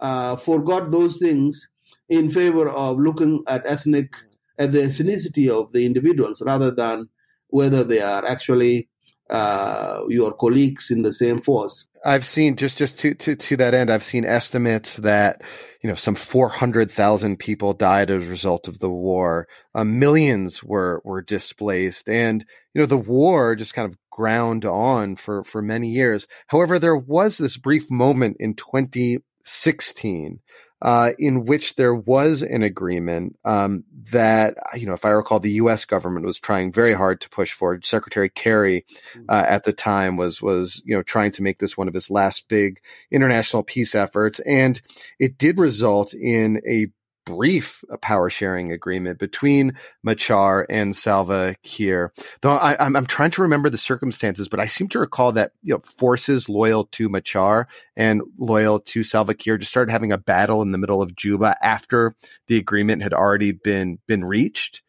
uh, 0.00 0.36
forgot 0.36 0.90
those 0.90 1.18
things 1.18 1.68
in 2.08 2.30
favor 2.30 2.68
of 2.68 2.98
looking 2.98 3.42
at 3.46 3.66
ethnic 3.66 4.14
at 4.58 4.72
the 4.72 4.78
ethnicity 4.78 5.48
of 5.48 5.72
the 5.72 5.86
individuals 5.86 6.42
rather 6.44 6.70
than 6.70 7.08
whether 7.48 7.84
they 7.84 8.00
are 8.00 8.24
actually 8.26 8.88
uh, 9.30 10.02
your 10.08 10.32
colleagues 10.32 10.90
in 10.90 11.02
the 11.02 11.12
same 11.12 11.40
force. 11.40 11.86
I've 12.04 12.24
seen 12.24 12.56
just 12.56 12.78
just 12.78 12.98
to 13.00 13.14
to 13.14 13.36
to 13.36 13.56
that 13.58 13.74
end, 13.74 13.90
I've 13.90 14.02
seen 14.02 14.24
estimates 14.24 14.96
that 14.96 15.42
you 15.82 15.88
know 15.88 15.94
some 15.94 16.14
four 16.14 16.48
hundred 16.48 16.90
thousand 16.90 17.38
people 17.38 17.72
died 17.72 18.10
as 18.10 18.26
a 18.26 18.30
result 18.30 18.66
of 18.66 18.80
the 18.80 18.90
war. 18.90 19.46
Uh, 19.74 19.84
millions 19.84 20.64
were 20.64 21.00
were 21.04 21.22
displaced, 21.22 22.08
and 22.08 22.44
you 22.74 22.80
know 22.80 22.86
the 22.86 22.96
war 22.96 23.54
just 23.54 23.74
kind 23.74 23.86
of 23.88 23.96
ground 24.10 24.64
on 24.64 25.16
for 25.16 25.44
for 25.44 25.62
many 25.62 25.88
years. 25.88 26.26
However, 26.48 26.78
there 26.78 26.96
was 26.96 27.38
this 27.38 27.56
brief 27.56 27.90
moment 27.90 28.36
in 28.40 28.54
2016 28.54 30.40
uh, 30.82 31.12
in 31.16 31.44
which 31.44 31.76
there 31.76 31.94
was 31.94 32.42
an 32.42 32.64
agreement 32.64 33.38
um, 33.44 33.84
that, 34.10 34.56
you 34.74 34.84
know, 34.84 34.92
if 34.92 35.04
I 35.04 35.10
recall, 35.10 35.38
the 35.38 35.52
U.S. 35.52 35.84
government 35.84 36.26
was 36.26 36.38
trying 36.38 36.72
very 36.72 36.92
hard 36.92 37.20
to 37.20 37.30
push 37.30 37.52
forward. 37.52 37.86
Secretary 37.86 38.28
Kerry 38.28 38.84
mm-hmm. 39.14 39.24
uh, 39.28 39.44
at 39.46 39.62
the 39.62 39.72
time 39.72 40.16
was 40.16 40.42
was 40.42 40.82
you 40.84 40.94
know 40.94 41.02
trying 41.02 41.30
to 41.32 41.42
make 41.42 41.60
this 41.60 41.76
one 41.76 41.86
of 41.86 41.94
his 41.94 42.10
last 42.10 42.48
big 42.48 42.80
international 43.12 43.62
peace 43.62 43.94
efforts, 43.94 44.40
and 44.40 44.82
it 45.20 45.38
did 45.38 45.58
result 45.58 46.14
in 46.14 46.60
a 46.68 46.88
brief 47.24 47.84
power 48.00 48.30
sharing 48.30 48.72
agreement 48.72 49.18
between 49.18 49.74
Machar 50.02 50.66
and 50.68 50.94
Salva 50.94 51.54
Kiir. 51.62 52.10
Though 52.40 52.52
I, 52.52 52.84
am 52.84 53.06
trying 53.06 53.30
to 53.32 53.42
remember 53.42 53.70
the 53.70 53.78
circumstances, 53.78 54.48
but 54.48 54.60
I 54.60 54.66
seem 54.66 54.88
to 54.88 54.98
recall 54.98 55.32
that 55.32 55.52
you 55.62 55.74
know 55.74 55.80
forces 55.80 56.48
loyal 56.48 56.84
to 56.92 57.08
Machar 57.08 57.68
and 57.96 58.22
loyal 58.38 58.80
to 58.80 59.02
Salva 59.02 59.34
Kiir 59.34 59.58
just 59.58 59.70
started 59.70 59.92
having 59.92 60.12
a 60.12 60.18
battle 60.18 60.62
in 60.62 60.72
the 60.72 60.78
middle 60.78 61.02
of 61.02 61.16
Juba 61.16 61.56
after 61.62 62.14
the 62.48 62.56
agreement 62.56 63.02
had 63.02 63.12
already 63.12 63.52
been 63.52 63.98
been 64.06 64.24
reached. 64.24 64.82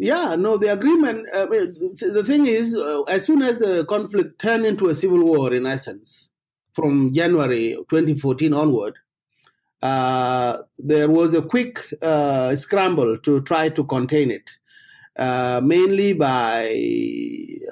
Yeah, 0.00 0.36
no, 0.36 0.56
the 0.56 0.72
agreement. 0.72 1.26
Uh, 1.34 1.46
the 1.46 2.22
thing 2.24 2.46
is, 2.46 2.76
uh, 2.76 3.02
as 3.02 3.24
soon 3.24 3.42
as 3.42 3.58
the 3.58 3.84
conflict 3.84 4.40
turned 4.40 4.64
into 4.64 4.86
a 4.86 4.94
civil 4.94 5.24
war, 5.24 5.52
in 5.52 5.66
essence, 5.66 6.30
from 6.72 7.12
January 7.12 7.74
2014 7.90 8.54
onward, 8.54 8.94
uh, 9.82 10.58
there 10.78 11.08
was 11.08 11.34
a 11.34 11.42
quick 11.42 11.92
uh, 12.02 12.54
scramble 12.56 13.18
to 13.18 13.40
try 13.42 13.68
to 13.68 13.84
contain 13.84 14.30
it, 14.30 14.50
uh, 15.16 15.60
mainly 15.62 16.12
by 16.12 16.66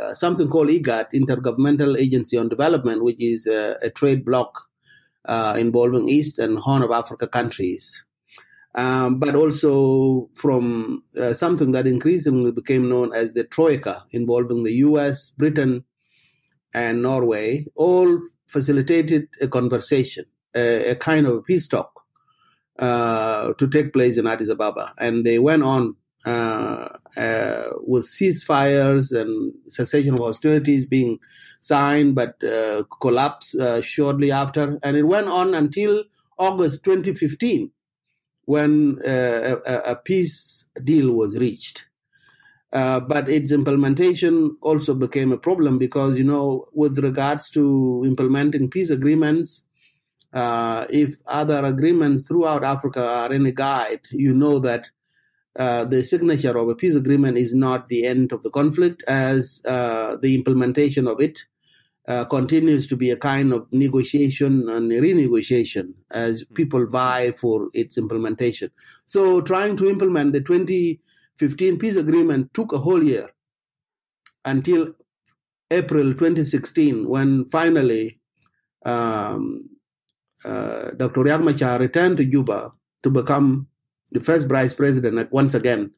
uh, 0.03 0.15
something 0.15 0.49
called 0.49 0.69
IGAD, 0.69 1.13
Intergovernmental 1.15 1.99
Agency 1.99 2.39
on 2.39 2.49
Development, 2.49 3.03
which 3.03 3.21
is 3.21 3.47
a, 3.47 3.91
trade 3.91 4.25
bloc 4.25 4.63
uh, 5.25 5.57
involving 5.59 6.09
East 6.09 6.39
and 6.39 6.59
Horn 6.59 6.83
of 6.83 6.91
Africa 6.91 7.27
countries. 7.27 8.05
Um, 8.77 9.19
but 9.19 9.35
also 9.35 10.29
from 10.35 11.03
uh, 11.19 11.33
something 11.33 11.73
that 11.73 11.87
increasingly 11.87 12.53
became 12.53 12.91
known 12.91 13.13
as 13.15 13.33
the 13.33 13.43
Troika, 13.43 14.05
involving 14.11 14.65
the 14.65 14.75
US, 14.75 15.31
Britain, 15.31 15.83
and 16.75 17.01
Norway 17.03 17.65
all 17.75 18.21
facilitated 18.49 19.29
a 19.41 19.49
conversation, 19.49 20.27
a 20.55 20.95
kind 21.01 21.27
of 21.27 21.43
peace 21.47 21.67
talk 21.67 21.96
uh, 22.79 23.53
to 23.55 23.67
take 23.69 23.93
place 23.93 24.19
in 24.19 24.27
Addis 24.27 24.51
Ababa. 24.51 24.93
And 24.99 25.25
they 25.25 25.39
went 25.39 25.63
on 25.63 25.97
uh, 26.27 26.89
uh, 27.17 27.69
with 27.81 28.05
ceasefires 28.05 29.19
and 29.19 29.55
cessation 29.69 30.15
of 30.15 30.21
hostilities 30.21 30.85
being 30.85 31.19
signed, 31.61 32.15
but 32.15 32.43
uh, 32.43 32.83
collapsed 33.01 33.55
uh, 33.55 33.81
shortly 33.81 34.33
after. 34.33 34.79
And 34.83 34.97
it 34.97 35.05
went 35.05 35.29
on 35.29 35.55
until 35.55 36.05
August 36.37 36.83
2015 36.85 37.71
when 38.45 38.99
a, 39.07 39.57
a, 39.87 39.97
peace 39.97 40.69
deal 40.85 41.13
was 41.13 41.39
reached. 41.39 41.87
But 42.71 43.29
its 43.29 43.51
implementation 43.53 44.57
also 44.63 44.95
became 44.95 45.33
a 45.33 45.39
problem 45.39 45.79
because, 45.79 46.19
you 46.19 46.25
know, 46.25 46.69
with 46.73 46.99
regards 46.99 47.51
to 47.51 48.03
implementing 48.05 48.71
peace 48.71 48.91
agreements, 48.91 49.66
uh, 50.37 50.87
if 50.91 51.17
other 51.27 51.65
agreements 51.65 52.29
throughout 52.29 52.63
Africa 52.63 53.03
are 53.03 53.33
any 53.33 53.53
guide, 53.53 54.03
you 54.11 54.35
know 54.35 54.59
that 54.59 54.91
uh, 55.59 55.87
the 55.87 56.05
signature 56.05 56.59
of 56.59 56.69
a 56.69 56.75
peace 56.75 56.95
agreement 56.95 57.39
is 57.39 57.55
not 57.55 57.89
the 57.89 58.05
end 58.05 58.33
of 58.33 58.43
the 58.43 58.51
conflict, 58.51 59.03
as 59.09 59.63
uh, 59.67 60.17
the 60.21 60.35
implementation 60.35 61.09
of 61.09 61.23
it 61.23 61.39
uh, 62.07 62.27
continues 62.27 62.87
to 62.87 62.97
be 62.97 63.11
a 63.11 63.17
kind 63.17 63.55
of 63.55 63.67
negotiation 63.73 64.69
and 64.69 64.93
renegotiation 64.93 65.95
as 66.11 66.43
hmm. 66.43 66.53
people 66.53 66.87
vie 66.87 67.33
for 67.33 67.71
its 67.73 67.97
implementation. 67.97 68.71
So, 69.07 69.41
trying 69.41 69.79
to 69.79 69.89
implement 69.89 70.35
the 70.35 70.43
2015 70.43 71.79
peace 71.79 71.97
agreement 71.97 72.53
took 72.53 72.75
a 72.75 72.79
whole 72.79 73.03
year 73.03 73.31
until 74.45 74.95
April 75.71 76.13
2016, 76.13 77.09
when 77.09 77.47
finally 77.47 78.21
um, 78.85 79.71
uh, 80.45 80.91
Dr. 80.93 81.23
Riek 81.23 81.43
Machar 81.43 81.79
returned 81.79 82.19
to 82.19 82.25
Juba 82.27 82.73
to 83.03 83.11
become 83.11 83.69
the 84.13 84.21
first 84.21 84.49
vice 84.49 84.75
president 84.75 85.31
once 85.33 85.55
again 85.55 85.93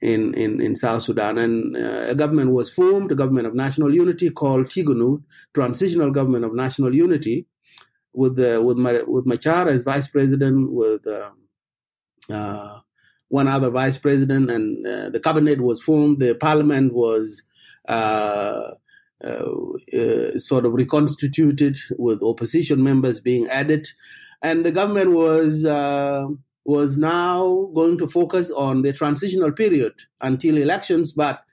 in, 0.00 0.34
in, 0.34 0.60
in 0.60 0.74
South 0.76 1.02
Sudan. 1.02 1.38
And 1.38 1.76
uh, 1.76 2.06
a 2.10 2.14
government 2.14 2.52
was 2.52 2.70
formed, 2.70 3.12
a 3.12 3.14
government 3.14 3.46
of 3.46 3.54
national 3.54 3.94
unity 3.94 4.30
called 4.30 4.66
Tigunu, 4.66 5.22
Transitional 5.54 6.10
Government 6.10 6.44
of 6.44 6.54
National 6.54 6.94
Unity, 6.94 7.46
with, 8.14 8.36
the, 8.36 8.62
with, 8.62 8.78
with 9.08 9.26
Machar 9.26 9.68
as 9.68 9.82
vice 9.82 10.08
president, 10.08 10.74
with 10.74 11.06
um, 11.08 11.38
uh, 12.30 12.80
one 13.28 13.48
other 13.48 13.70
vice 13.70 13.98
president, 13.98 14.50
and 14.50 14.86
uh, 14.86 15.10
the 15.10 15.20
cabinet 15.20 15.60
was 15.60 15.80
formed. 15.82 16.20
The 16.20 16.34
parliament 16.34 16.94
was 16.94 17.42
uh, 17.88 17.92
uh, 17.92 17.94
uh, 17.94 18.74
sort 20.38 20.66
of 20.66 20.72
reconstituted, 20.72 21.76
with 21.98 22.22
opposition 22.22 22.82
members 22.82 23.20
being 23.20 23.46
added, 23.48 23.88
and 24.42 24.64
the 24.64 24.72
government 24.72 25.12
was 25.12 25.64
was 26.64 26.96
now 26.96 27.68
going 27.74 27.98
to 27.98 28.06
focus 28.06 28.50
on 28.50 28.82
the 28.82 28.92
transitional 28.92 29.52
period 29.52 29.92
until 30.20 30.56
elections. 30.56 31.12
But 31.12 31.44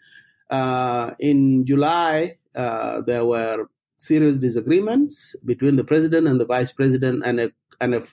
uh, 0.50 1.12
in 1.20 1.66
July, 1.66 2.38
uh, 2.56 3.02
there 3.02 3.26
were 3.26 3.68
serious 3.98 4.38
disagreements 4.38 5.36
between 5.46 5.76
the 5.76 5.84
president 5.84 6.28
and 6.28 6.40
the 6.40 6.46
vice 6.46 6.72
president, 6.72 7.24
and 7.26 7.40
a 7.40 7.52
and 7.80 7.96
a 7.96 8.04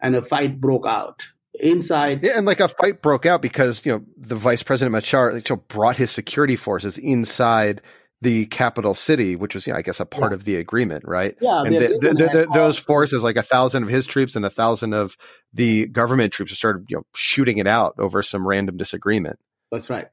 and 0.00 0.16
a 0.16 0.22
fight 0.22 0.60
broke 0.60 0.86
out 0.86 1.26
inside. 1.60 2.24
Yeah, 2.24 2.32
and 2.36 2.46
like 2.46 2.60
a 2.60 2.68
fight 2.68 3.02
broke 3.02 3.26
out 3.26 3.42
because 3.42 3.84
you 3.84 3.92
know 3.92 4.04
the 4.16 4.36
vice 4.36 4.62
president 4.62 4.92
Machar 4.92 5.40
brought 5.68 5.96
his 5.96 6.10
security 6.10 6.56
forces 6.56 6.98
inside 6.98 7.82
the 8.22 8.46
capital 8.46 8.94
city, 8.94 9.34
which 9.34 9.54
was, 9.54 9.66
you 9.66 9.72
know, 9.72 9.78
I 9.78 9.82
guess, 9.82 9.98
a 9.98 10.06
part 10.06 10.30
yeah. 10.30 10.36
of 10.36 10.44
the 10.44 10.56
agreement, 10.56 11.04
right? 11.06 11.36
Yeah, 11.40 11.62
and 11.62 11.74
the, 11.74 11.88
the, 12.00 12.14
the, 12.14 12.50
those 12.54 12.78
forces, 12.78 13.24
like 13.24 13.36
a 13.36 13.42
thousand 13.42 13.82
of 13.82 13.88
his 13.88 14.06
troops 14.06 14.36
and 14.36 14.44
a 14.44 14.50
thousand 14.50 14.94
of 14.94 15.16
the 15.52 15.88
government 15.88 16.32
troops, 16.32 16.56
started, 16.56 16.86
you 16.88 16.96
know, 16.96 17.02
shooting 17.16 17.58
it 17.58 17.66
out 17.66 17.94
over 17.98 18.22
some 18.22 18.46
random 18.46 18.76
disagreement. 18.76 19.40
That's 19.72 19.90
right. 19.90 20.06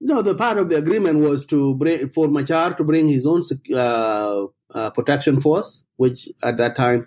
No, 0.00 0.22
the 0.22 0.34
part 0.34 0.56
of 0.58 0.70
the 0.70 0.76
agreement 0.76 1.20
was 1.20 1.44
to 1.46 1.76
bring 1.76 2.08
for 2.08 2.26
Machar 2.28 2.74
to 2.74 2.84
bring 2.84 3.06
his 3.06 3.26
own 3.26 3.42
uh, 3.72 4.46
uh, 4.74 4.90
protection 4.90 5.40
force, 5.40 5.84
which 5.96 6.28
at 6.42 6.56
that 6.56 6.74
time 6.74 7.06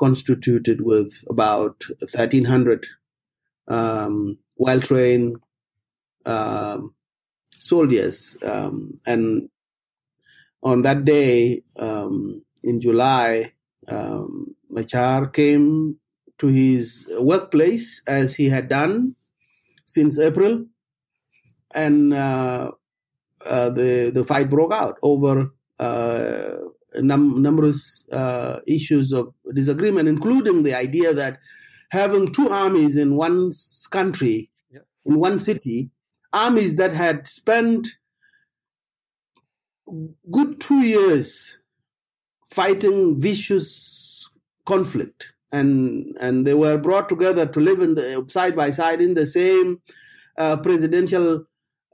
constituted 0.00 0.80
with 0.80 1.22
about 1.28 1.84
thirteen 2.10 2.46
hundred 2.46 2.86
um, 3.68 4.38
well 4.56 4.80
trained 4.80 5.36
um, 6.24 6.94
soldiers, 7.58 8.38
um, 8.42 8.98
and 9.06 9.48
on 10.62 10.82
that 10.82 11.04
day 11.04 11.62
um, 11.78 12.42
in 12.62 12.80
July, 12.80 13.52
um, 13.88 14.54
Machar 14.70 15.26
came 15.28 15.96
to 16.38 16.46
his 16.46 17.10
workplace 17.18 18.02
as 18.06 18.34
he 18.34 18.48
had 18.48 18.68
done 18.68 19.14
since 19.86 20.18
April, 20.18 20.64
and 21.74 22.14
uh, 22.14 22.70
uh, 23.44 23.70
the 23.70 24.10
the 24.14 24.24
fight 24.24 24.48
broke 24.48 24.72
out 24.72 24.98
over 25.02 25.52
uh, 25.78 26.56
num- 27.00 27.42
numerous 27.42 28.06
uh, 28.12 28.60
issues 28.66 29.12
of 29.12 29.34
disagreement, 29.52 30.08
including 30.08 30.62
the 30.62 30.74
idea 30.74 31.12
that 31.12 31.38
having 31.90 32.32
two 32.32 32.48
armies 32.48 32.96
in 32.96 33.16
one 33.16 33.52
country, 33.90 34.50
in 35.04 35.18
one 35.18 35.38
city, 35.38 35.90
armies 36.32 36.76
that 36.76 36.92
had 36.92 37.26
spent 37.26 37.88
good 40.30 40.60
two 40.60 40.80
years 40.80 41.58
fighting 42.46 43.20
vicious 43.20 44.30
conflict. 44.64 45.34
And 45.50 46.16
and 46.20 46.46
they 46.46 46.54
were 46.54 46.78
brought 46.78 47.08
together 47.08 47.46
to 47.46 47.60
live 47.60 47.80
in 47.80 47.94
the 47.94 48.24
side 48.28 48.56
by 48.56 48.70
side 48.70 49.02
in 49.02 49.14
the 49.14 49.26
same 49.26 49.82
uh, 50.38 50.56
presidential 50.56 51.44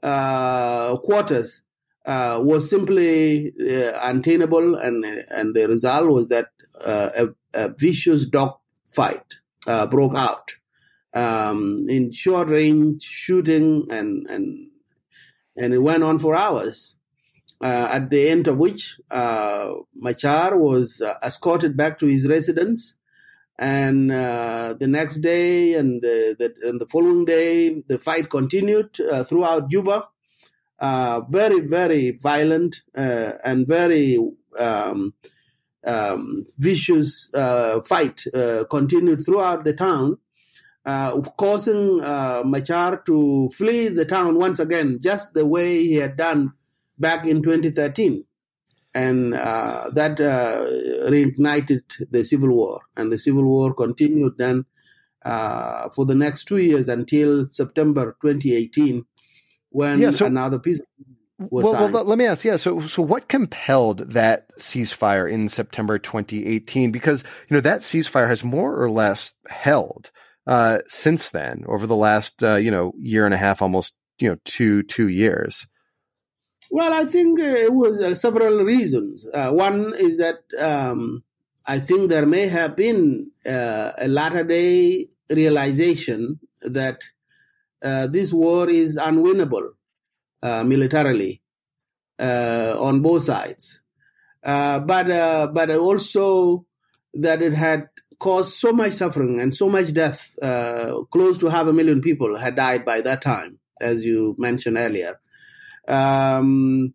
uh, 0.01 0.95
quarters 0.97 1.61
uh, 2.05 2.39
was 2.41 2.69
simply 2.69 3.51
uh, 3.59 3.99
untenable. 4.01 4.75
And 4.75 5.03
and 5.29 5.55
the 5.55 5.67
result 5.67 6.09
was 6.09 6.29
that 6.29 6.47
uh, 6.85 7.09
a, 7.17 7.27
a, 7.65 7.69
vicious 7.77 8.25
dog 8.25 8.57
fight 8.85 9.39
uh, 9.67 9.85
broke 9.87 10.15
out 10.15 10.51
um, 11.13 11.85
in 11.89 12.13
short 12.13 12.47
range 12.47 13.03
shooting 13.03 13.87
and 13.91 14.25
and 14.27 14.67
and 15.57 15.73
it 15.73 15.79
went 15.79 16.03
on 16.03 16.19
for 16.19 16.33
hours 16.35 16.95
at 17.61 18.09
the 18.09 18.29
end 18.29 18.47
of 18.47 18.57
which 18.57 18.99
uh, 19.11 19.73
Machar 19.95 20.57
was 20.57 21.01
uh, 21.01 21.15
escorted 21.23 21.75
back 21.75 21.99
to 21.99 22.05
his 22.05 22.27
residence. 22.27 22.95
And 23.57 24.11
uh, 24.11 24.75
the 24.79 24.87
next 24.87 25.17
day 25.17 25.73
and 25.73 26.01
the, 26.01 26.35
the, 26.39 26.69
and 26.69 26.79
the 26.79 26.87
following 26.87 27.25
day, 27.25 27.83
the 27.87 27.99
fight 27.99 28.29
continued 28.29 28.99
uh, 29.01 29.23
throughout 29.23 29.69
Juba. 29.69 30.07
Uh, 30.79 31.21
very, 31.29 31.59
very 31.59 32.11
violent 32.11 32.83
and 32.95 33.67
very 33.67 34.17
um, 34.57 35.13
um, 35.85 36.45
vicious 36.57 37.29
fight 37.85 38.23
continued 38.69 39.25
throughout 39.25 39.65
the 39.65 39.73
town. 39.73 40.17
Uh, 40.85 41.19
causing 41.37 42.01
uh, 42.01 42.41
Machar 42.45 43.03
to 43.05 43.49
flee 43.49 43.89
the 43.89 44.05
town 44.05 44.39
once 44.39 44.59
again, 44.59 44.97
just 44.99 45.33
the 45.33 45.45
way 45.45 45.83
he 45.83 45.95
had 45.95 46.15
done 46.15 46.53
back 46.99 47.27
in 47.27 47.41
2013. 47.41 48.23
And 48.95 49.35
uh, 49.35 49.91
that 49.93 50.19
uh, 50.19 50.65
reignited 51.09 51.83
the 52.09 52.23
civil 52.23 52.49
war. 52.49 52.81
And 52.97 53.11
the 53.11 53.19
civil 53.19 53.43
war 53.43 53.73
continued 53.73 54.33
then 54.37 54.65
uh, 55.23 55.89
for 55.89 56.05
the 56.05 56.15
next 56.15 56.45
two 56.45 56.57
years 56.57 56.87
until 56.87 57.45
September 57.47 58.17
2018, 58.21 59.05
when 59.69 59.99
yeah, 59.99 60.09
so- 60.09 60.25
another 60.25 60.59
peace 60.59 60.81
well, 61.39 61.89
well, 61.89 62.03
let 62.03 62.17
me 62.17 62.25
ask. 62.25 62.43
Yeah. 62.43 62.57
So, 62.57 62.81
so 62.81 63.01
what 63.01 63.29
compelled 63.29 63.99
that 64.11 64.53
ceasefire 64.57 65.31
in 65.31 65.47
September 65.47 65.97
2018? 65.97 66.91
Because, 66.91 67.23
you 67.49 67.55
know, 67.55 67.61
that 67.61 67.79
ceasefire 67.79 68.27
has 68.27 68.43
more 68.43 68.81
or 68.81 68.91
less 68.91 69.31
held, 69.47 70.11
uh, 70.47 70.79
since 70.85 71.29
then 71.29 71.63
over 71.67 71.87
the 71.87 71.95
last, 71.95 72.43
uh, 72.43 72.55
you 72.55 72.69
know, 72.69 72.91
year 72.97 73.23
and 73.23 73.33
a 73.33 73.37
half, 73.37 73.61
almost, 73.61 73.93
you 74.19 74.27
know, 74.27 74.37
two, 74.43 74.83
two 74.83 75.07
years. 75.07 75.65
Well, 76.69 76.93
I 76.93 77.05
think 77.05 77.39
uh, 77.39 77.43
it 77.43 77.73
was 77.73 77.99
uh, 77.99 78.13
several 78.15 78.63
reasons. 78.63 79.27
Uh, 79.33 79.51
one 79.51 79.93
is 79.97 80.17
that 80.19 80.39
um, 80.59 81.23
I 81.65 81.79
think 81.79 82.09
there 82.09 82.25
may 82.27 82.47
have 82.47 82.75
been 82.75 83.31
uh, 83.45 83.91
a 83.97 84.07
latter 84.07 84.43
day 84.43 85.09
realization 85.31 86.39
that 86.61 87.01
uh, 87.81 88.07
this 88.07 88.31
war 88.31 88.69
is 88.69 88.97
unwinnable 88.97 89.69
uh, 90.43 90.63
militarily 90.63 91.41
on 92.19 93.01
both 93.01 93.23
sides, 93.23 93.81
but 94.43 95.07
but 95.53 95.71
also 95.71 96.65
that 97.13 97.41
it 97.41 97.53
had 97.53 97.87
caused 98.19 98.55
so 98.55 98.71
much 98.73 98.91
suffering 98.93 99.39
and 99.39 99.55
so 99.55 99.69
much 99.69 99.93
death. 99.93 100.35
close 101.09 101.37
to 101.39 101.47
half 101.47 101.67
a 101.67 101.73
million 101.73 102.01
people 102.01 102.37
had 102.37 102.55
died 102.55 102.83
by 102.85 103.01
that 103.01 103.21
time, 103.21 103.59
as 103.81 104.03
you 104.05 104.35
mentioned 104.37 104.77
earlier 104.77 105.17
um, 105.89 106.93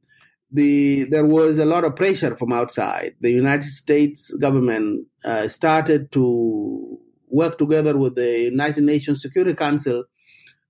the 0.50 1.04
there 1.10 1.26
was 1.26 1.58
a 1.58 1.64
lot 1.64 1.84
of 1.84 1.96
pressure 1.96 2.36
from 2.36 2.52
outside. 2.52 3.14
The 3.20 3.32
United 3.32 3.70
States 3.70 4.30
government 4.36 5.06
uh, 5.24 5.48
started 5.48 6.12
to 6.12 6.98
work 7.28 7.58
together 7.58 7.98
with 7.98 8.14
the 8.14 8.42
United 8.52 8.84
Nations 8.84 9.20
Security 9.20 9.54
Council 9.54 10.04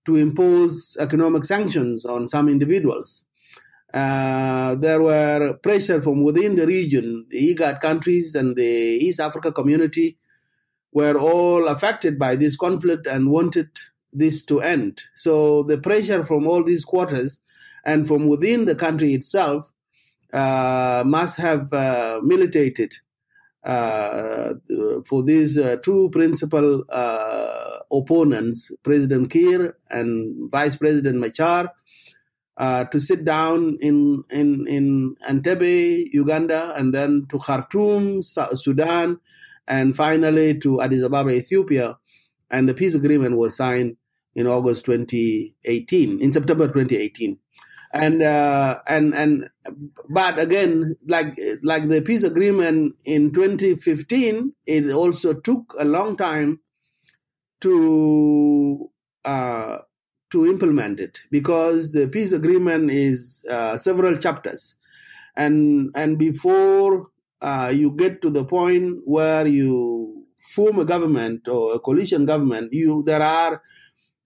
to 0.07 0.17
impose 0.17 0.97
economic 0.99 1.45
sanctions 1.45 2.05
on 2.05 2.29
some 2.29 2.49
individuals. 2.49 3.27
Uh, 3.93 4.75
there 4.75 5.01
were 5.01 5.55
pressure 5.63 6.03
from 6.03 6.25
within 6.25 6.57
the 6.57 6.67
region. 6.67 7.27
The 7.29 7.55
IGAD 7.55 7.81
countries 7.81 8.35
and 8.35 8.57
the 8.57 8.63
East 8.65 9.21
Africa 9.21 9.53
community 9.53 10.19
were 10.93 11.19
all 11.19 11.69
affected 11.69 12.19
by 12.19 12.37
this 12.37 12.57
conflict 12.57 13.07
and 13.07 13.31
wanted 13.31 13.69
this 14.13 14.45
to 14.47 14.61
end. 14.61 15.03
So 15.15 15.63
the 15.63 15.79
pressure 15.79 16.25
from 16.25 16.47
all 16.47 16.65
these 16.65 16.85
quarters 16.85 17.41
and 17.85 18.09
from 18.09 18.29
within 18.29 18.65
the 18.65 18.75
country 18.75 19.13
itself 19.13 19.71
uh, 20.33 21.05
must 21.07 21.37
have 21.37 21.73
uh, 21.73 22.21
militated 22.25 22.93
uh, 23.65 24.55
for 25.07 25.23
these 25.23 25.59
two 25.83 26.11
principal 26.11 26.85
opponents, 27.93 28.73
President 28.83 29.31
Kiir 29.31 29.77
and 29.91 30.51
Vice 30.51 30.77
President 30.77 31.21
Machar, 31.21 31.73
uh, 32.57 32.85
to 32.85 33.01
sit 33.01 33.25
down 33.25 33.79
in, 33.81 34.25
in, 34.31 34.67
in 34.69 35.17
Entebbe, 35.29 36.09
Uganda, 36.13 36.73
and 36.77 36.95
then 36.95 37.27
to 37.31 37.39
Khartoum, 37.39 38.23
Sudan, 38.23 39.21
and 39.67 39.97
finally 39.97 40.59
to 40.59 40.81
Addis 40.81 41.03
Ababa, 41.03 41.31
Ethiopia. 41.31 41.99
And 42.51 42.69
the 42.69 42.75
peace 42.75 42.95
agreement 42.95 43.37
was 43.37 43.57
signed 43.57 43.97
in 44.35 44.47
August 44.47 44.85
2018, 44.85 46.21
in 46.21 46.33
September 46.33 46.67
2018. 46.67 47.39
And 47.95 48.23
uh, 48.23 48.81
and 48.89 49.15
and 49.15 49.49
but 50.11 50.41
again, 50.41 50.97
like 51.07 51.39
like 51.63 51.89
the 51.89 52.03
peace 52.03 52.25
agreement 52.25 52.97
in 53.05 53.33
2015, 53.33 54.53
it 54.67 54.91
also 54.91 55.33
took 55.35 55.75
a 55.79 55.85
long 55.85 56.17
time 56.17 56.61
to 57.61 58.91
uh, 59.25 59.79
to 60.31 60.47
implement 60.47 61.01
it 61.01 61.21
because 61.31 61.93
the 61.93 62.09
peace 62.09 62.33
agreement 62.33 62.91
is 62.91 63.45
uh, 63.51 63.77
several 63.77 64.17
chapters, 64.19 64.75
and 65.37 65.91
and 65.95 66.19
before 66.19 67.09
uh, 67.41 67.73
you 67.75 67.91
get 67.93 68.23
to 68.23 68.31
the 68.31 68.45
point 68.45 69.01
where 69.05 69.47
you 69.47 70.27
form 70.47 70.79
a 70.79 70.85
government 70.85 71.49
or 71.49 71.75
a 71.75 71.79
coalition 71.79 72.27
government, 72.27 72.73
you 72.73 73.03
there 73.05 73.23
are 73.23 73.63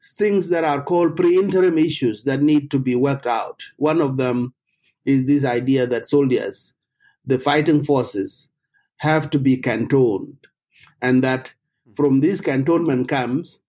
things 0.02 0.48
that 0.50 0.64
are 0.64 0.82
called 0.82 1.16
pre-interim 1.16 1.78
issues 1.78 2.22
that 2.24 2.42
need 2.42 2.70
to 2.70 2.78
be 2.78 2.94
worked 2.94 3.26
out. 3.26 3.62
One 3.76 4.00
of 4.00 4.16
them 4.16 4.54
is 5.04 5.24
this 5.24 5.44
idea 5.44 5.86
that 5.86 6.06
soldiers, 6.06 6.74
the 7.24 7.38
fighting 7.38 7.82
forces, 7.82 8.48
have 8.98 9.30
to 9.30 9.38
be 9.38 9.56
cantoned, 9.56 10.46
and 11.00 11.22
that 11.22 11.52
from 11.94 12.20
these 12.20 12.40
cantonment 12.40 13.08
camps, 13.08 13.60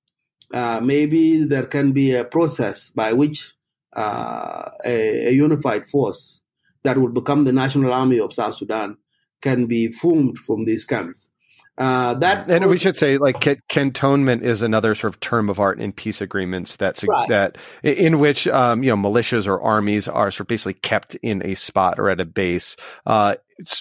uh, 0.53 0.79
maybe 0.83 1.43
there 1.43 1.65
can 1.65 1.91
be 1.91 2.13
a 2.13 2.25
process 2.25 2.89
by 2.89 3.13
which 3.13 3.53
uh, 3.95 4.69
a, 4.85 5.27
a, 5.27 5.31
unified 5.31 5.87
force 5.87 6.41
that 6.83 6.97
will 6.97 7.09
become 7.09 7.43
the 7.43 7.51
national 7.51 7.93
army 7.93 8.19
of 8.19 8.33
South 8.33 8.55
Sudan 8.55 8.97
can 9.41 9.65
be 9.65 9.89
formed 9.89 10.37
from 10.37 10.65
these 10.65 10.85
camps. 10.85 11.31
Uh, 11.79 12.13
that 12.15 12.49
and 12.51 12.65
we 12.65 12.77
should 12.77 12.97
say 12.97 13.17
like 13.17 13.39
cantonment 13.69 14.43
is 14.43 14.61
another 14.61 14.93
sort 14.93 15.13
of 15.13 15.19
term 15.21 15.49
of 15.49 15.61
art 15.61 15.79
in 15.79 15.93
peace 15.93 16.19
agreements 16.19 16.75
that's 16.75 17.05
right. 17.05 17.29
that 17.29 17.57
in 17.83 18.19
which 18.19 18.49
um, 18.49 18.83
you 18.83 18.93
know 18.93 18.97
militias 18.97 19.47
or 19.47 19.61
armies 19.61 20.05
are 20.09 20.29
sort 20.29 20.41
of 20.41 20.47
basically 20.47 20.73
kept 20.73 21.15
in 21.15 21.41
a 21.45 21.55
spot 21.55 21.97
or 21.97 22.09
at 22.09 22.19
a 22.19 22.25
base 22.25 22.75
uh, 23.05 23.33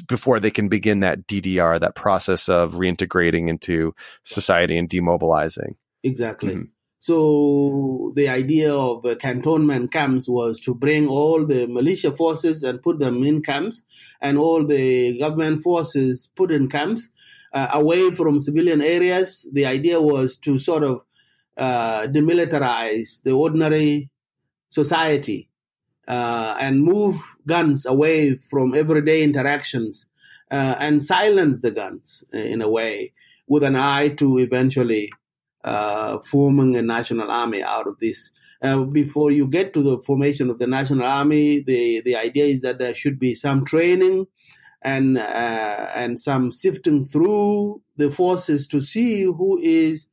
before 0.06 0.38
they 0.38 0.50
can 0.52 0.68
begin 0.68 1.00
that 1.00 1.26
DDR 1.26 1.80
that 1.80 1.96
process 1.96 2.48
of 2.48 2.74
reintegrating 2.74 3.48
into 3.48 3.92
society 4.22 4.78
and 4.78 4.88
demobilizing. 4.88 5.74
Exactly. 6.04 6.54
Mm-hmm. 6.54 6.62
So 7.00 8.12
the 8.14 8.28
idea 8.28 8.72
of 8.74 9.04
uh, 9.04 9.16
cantonment 9.16 9.92
camps 9.92 10.28
was 10.28 10.60
to 10.60 10.74
bring 10.74 11.08
all 11.08 11.44
the 11.44 11.66
militia 11.66 12.14
forces 12.14 12.62
and 12.62 12.80
put 12.80 13.00
them 13.00 13.24
in 13.24 13.42
camps, 13.42 13.82
and 14.20 14.38
all 14.38 14.64
the 14.64 15.18
government 15.18 15.62
forces 15.62 16.30
put 16.36 16.52
in 16.52 16.68
camps 16.68 17.08
uh, 17.52 17.68
away 17.72 18.10
from 18.10 18.40
civilian 18.40 18.82
areas. 18.82 19.48
The 19.52 19.66
idea 19.66 20.00
was 20.00 20.36
to 20.36 20.58
sort 20.58 20.84
of 20.84 21.02
uh, 21.56 22.06
demilitarize 22.06 23.22
the 23.22 23.32
ordinary 23.32 24.10
society 24.70 25.48
uh, 26.06 26.56
and 26.60 26.82
move 26.82 27.36
guns 27.46 27.84
away 27.84 28.36
from 28.36 28.74
everyday 28.74 29.22
interactions 29.22 30.06
uh, 30.50 30.76
and 30.78 31.02
silence 31.02 31.60
the 31.60 31.70
guns 31.70 32.24
in 32.32 32.62
a 32.62 32.70
way 32.70 33.12
with 33.46 33.62
an 33.62 33.76
eye 33.76 34.08
to 34.08 34.38
eventually 34.38 35.10
uh, 35.64 36.18
forming 36.20 36.76
a 36.76 36.82
national 36.82 37.30
army 37.30 37.62
out 37.62 37.86
of 37.86 37.98
this. 37.98 38.30
Uh, 38.60 38.84
before 38.84 39.30
you 39.30 39.46
get 39.46 39.72
to 39.72 39.82
the 39.82 39.98
formation 40.02 40.50
of 40.50 40.58
the 40.58 40.66
national 40.66 41.04
army, 41.04 41.60
the, 41.60 42.00
the 42.00 42.16
idea 42.16 42.44
is 42.44 42.62
that 42.62 42.78
there 42.78 42.94
should 42.94 43.18
be 43.18 43.34
some 43.34 43.64
training 43.64 44.26
and 44.82 45.18
uh, 45.18 45.90
and 45.94 46.20
some 46.20 46.52
sifting 46.52 47.04
through 47.04 47.82
the 47.96 48.10
forces 48.10 48.66
to 48.68 48.80
see 48.80 49.24
who 49.24 49.58
is 49.58 50.06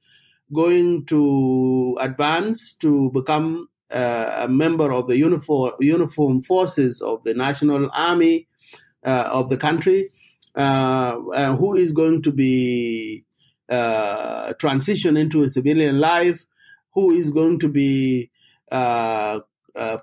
going 0.54 1.06
to 1.06 1.97
advance 1.99 2.73
to 2.73 3.12
become 3.12 3.67
uh, 3.91 4.43
a 4.43 4.47
member 4.47 4.91
of 4.91 5.08
the 5.08 5.17
uniform 5.17 5.73
uniform 5.80 6.41
forces 6.41 7.01
of 7.01 7.23
the 7.23 7.34
national 7.34 7.89
army 7.93 8.47
uh, 9.06 9.30
of 9.32 9.49
the 9.49 9.58
country, 9.58 10.10
uh, 10.56 11.15
who 11.56 11.75
is 11.75 11.91
going 11.91 12.21
to 12.23 12.32
be 12.32 13.23
uh, 13.69 14.54
transition 14.54 15.17
into 15.17 15.43
a 15.43 15.49
civilian 15.49 15.99
life, 15.99 16.43
who 16.93 17.12
is 17.12 17.30
going 17.30 17.60
to 17.60 17.69
be 17.69 18.32
uh, 18.71 19.39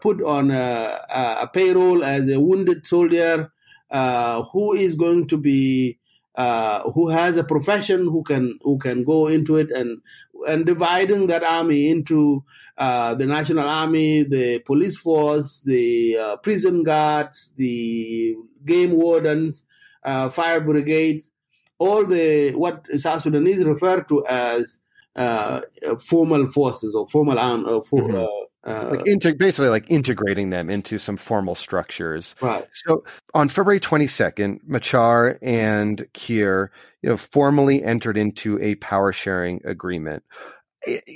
put 0.00 0.22
on 0.22 0.50
a, 0.50 1.00
a, 1.40 1.50
payroll 1.52 2.04
as 2.04 2.30
a 2.30 2.38
wounded 2.40 2.86
soldier, 2.86 3.51
uh, 3.92 4.42
who 4.52 4.72
is 4.72 4.94
going 4.94 5.28
to 5.28 5.36
be 5.38 5.98
uh, 6.34 6.90
who 6.92 7.08
has 7.08 7.36
a 7.36 7.44
profession 7.44 8.04
who 8.04 8.22
can 8.22 8.58
who 8.62 8.78
can 8.78 9.04
go 9.04 9.28
into 9.28 9.56
it 9.56 9.70
and 9.70 10.00
and 10.48 10.66
dividing 10.66 11.28
that 11.28 11.44
army 11.44 11.88
into 11.88 12.42
uh, 12.78 13.14
the 13.14 13.26
national 13.26 13.68
army, 13.68 14.24
the 14.24 14.58
police 14.60 14.96
force, 14.96 15.62
the 15.64 16.38
prison 16.42 16.82
guards, 16.82 17.52
the 17.56 18.34
game 18.64 18.92
wardens, 18.92 19.66
fire 20.04 20.60
brigades, 20.60 21.30
all 21.78 22.04
the 22.04 22.52
what 22.52 22.86
South 22.98 23.20
Sudanese 23.20 23.62
refer 23.64 24.02
to 24.02 24.26
as 24.26 24.80
uh, 25.16 25.60
formal 26.00 26.50
forces 26.50 26.94
or 26.94 27.06
formal 27.08 27.38
arm, 27.38 27.66
uh, 27.66 27.80
for, 27.82 28.00
mm-hmm. 28.00 28.44
Uh, 28.64 28.94
like 28.96 29.06
inter- 29.06 29.34
basically 29.34 29.68
like 29.68 29.90
integrating 29.90 30.50
them 30.50 30.70
into 30.70 30.98
some 30.98 31.16
formal 31.16 31.54
structures. 31.54 32.36
Right. 32.40 32.66
So 32.72 33.04
on 33.34 33.48
February 33.48 33.80
22nd, 33.80 34.60
Machar 34.66 35.38
and 35.42 36.06
Kiir, 36.14 36.70
you 37.02 37.10
know, 37.10 37.16
formally 37.16 37.82
entered 37.82 38.16
into 38.16 38.60
a 38.60 38.76
power 38.76 39.12
sharing 39.12 39.60
agreement 39.64 40.22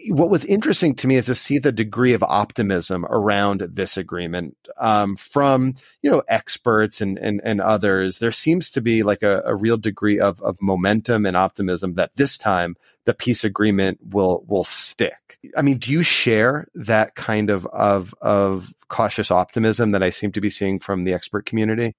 what 0.08 0.30
was 0.30 0.44
interesting 0.44 0.94
to 0.94 1.08
me 1.08 1.16
is 1.16 1.26
to 1.26 1.34
see 1.34 1.58
the 1.58 1.72
degree 1.72 2.12
of 2.12 2.22
optimism 2.22 3.04
around 3.06 3.60
this 3.60 3.96
agreement 3.96 4.56
um, 4.78 5.16
from 5.16 5.74
you 6.02 6.10
know 6.10 6.22
experts 6.28 7.00
and, 7.00 7.18
and 7.18 7.40
and 7.42 7.60
others. 7.60 8.18
There 8.18 8.32
seems 8.32 8.70
to 8.70 8.80
be 8.80 9.02
like 9.02 9.22
a, 9.22 9.42
a, 9.44 9.56
real 9.56 9.76
degree 9.76 10.20
of 10.20 10.40
of 10.42 10.56
momentum 10.60 11.26
and 11.26 11.36
optimism 11.36 11.94
that 11.94 12.14
this 12.14 12.38
time 12.38 12.76
the 13.06 13.14
peace 13.14 13.42
agreement 13.42 13.98
will 14.08 14.44
will 14.46 14.64
stick. 14.64 15.38
I 15.56 15.62
mean, 15.62 15.78
do 15.78 15.90
you 15.90 16.02
share 16.02 16.66
that 16.74 17.14
kind 17.16 17.50
of 17.50 17.66
of 17.66 18.14
of 18.20 18.72
cautious 18.88 19.30
optimism 19.30 19.90
that 19.90 20.02
I 20.02 20.10
seem 20.10 20.30
to 20.32 20.40
be 20.40 20.50
seeing 20.50 20.78
from 20.78 21.04
the 21.04 21.12
expert 21.12 21.44
community? 21.44 21.96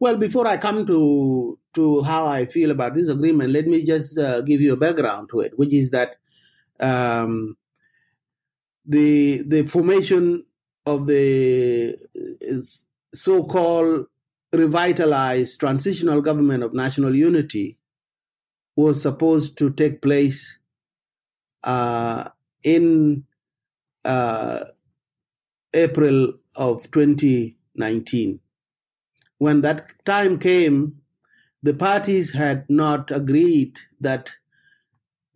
Well, 0.00 0.16
before 0.16 0.46
I 0.46 0.56
come 0.56 0.86
to 0.86 1.58
to 1.74 2.02
how 2.02 2.26
I 2.26 2.46
feel 2.46 2.72
about 2.72 2.94
this 2.94 3.08
agreement, 3.08 3.50
let 3.50 3.66
me 3.66 3.84
just 3.84 4.18
uh, 4.18 4.40
give 4.40 4.60
you 4.60 4.72
a 4.72 4.76
background 4.76 5.28
to 5.30 5.40
it, 5.40 5.52
which 5.56 5.72
is 5.72 5.90
that 5.92 6.16
um, 6.80 7.56
the 8.84 9.42
the 9.46 9.66
formation 9.66 10.44
of 10.84 11.06
the 11.06 11.96
so-called 13.12 14.06
revitalized 14.52 15.58
transitional 15.58 16.20
government 16.20 16.62
of 16.62 16.74
national 16.74 17.16
unity 17.16 17.78
was 18.76 19.00
supposed 19.02 19.56
to 19.58 19.70
take 19.70 20.02
place 20.02 20.58
uh, 21.64 22.28
in 22.62 23.24
uh, 24.04 24.64
April 25.74 26.34
of 26.54 26.90
2019. 26.90 28.40
When 29.38 29.60
that 29.62 29.92
time 30.04 30.38
came, 30.38 31.00
the 31.62 31.74
parties 31.74 32.32
had 32.32 32.64
not 32.68 33.10
agreed 33.10 33.80
that 34.00 34.36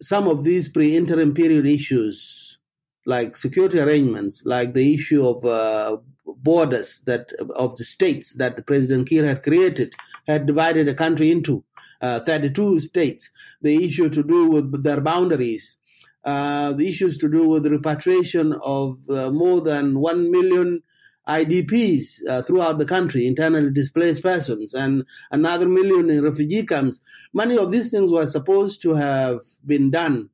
some 0.01 0.27
of 0.29 0.45
these 0.45 0.69
pre-interim 0.69 1.35
period 1.35 1.67
issues 1.67 2.59
like 3.07 3.37
security 3.37 3.81
arrangements, 3.81 4.45
like 4.45 4.75
the 4.75 4.95
issue 4.95 5.27
of 5.27 5.45
uh, 5.45 5.97
borders 6.37 7.03
that 7.07 7.33
of 7.57 7.77
the 7.77 7.85
states 7.85 8.33
that 8.35 8.57
the 8.57 8.63
President 8.63 9.09
Kiir 9.09 9.25
had 9.25 9.43
created, 9.43 9.95
had 10.27 10.47
divided 10.47 10.87
the 10.87 10.95
country 10.95 11.31
into 11.31 11.65
uh, 12.01 12.21
32 12.21 12.81
states. 12.81 13.31
The 13.63 13.85
issue 13.85 14.09
to 14.11 14.23
do 14.23 14.47
with 14.49 14.83
their 14.83 15.01
boundaries, 15.01 15.77
uh, 16.25 16.73
the 16.73 16.89
issues 16.89 17.19
to 17.19 17.29
do 17.29 17.49
with 17.49 17.67
repatriation 17.67 18.55
of 18.63 18.99
uh, 19.09 19.31
more 19.31 19.61
than 19.61 19.99
1 20.01 20.31
million 20.31 20.83
IDPs 21.31 22.29
uh, 22.29 22.43
throughout 22.43 22.79
the 22.79 22.85
country, 22.85 23.27
internally 23.27 23.71
displaced 23.71 24.23
persons, 24.23 24.75
and 24.75 25.05
another 25.31 25.69
million 25.69 26.11
in 26.11 26.25
refugee 26.25 26.67
camps. 26.67 27.01
Many 27.33 27.57
of 27.57 27.71
these 27.71 27.91
things 27.91 28.11
were 28.11 28.27
supposed 28.27 28.83
to 28.83 28.95
have 28.95 29.41
been 29.65 29.91
done 29.91 30.31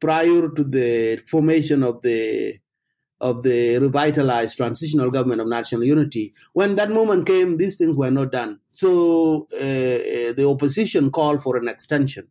prior 0.00 0.48
to 0.48 0.64
the 0.64 1.20
formation 1.26 1.82
of 1.82 2.02
the 2.02 2.58
of 3.20 3.42
the 3.42 3.76
revitalized 3.78 4.56
transitional 4.56 5.10
government 5.10 5.42
of 5.42 5.46
national 5.46 5.84
unity. 5.84 6.32
When 6.54 6.76
that 6.76 6.90
moment 6.90 7.26
came, 7.26 7.58
these 7.58 7.76
things 7.76 7.94
were 7.94 8.10
not 8.10 8.32
done. 8.32 8.60
So 8.68 9.46
uh, 9.52 9.56
uh 9.56 10.32
the 10.38 10.46
opposition 10.48 11.10
called 11.10 11.42
for 11.42 11.56
an 11.56 11.68
extension, 11.68 12.28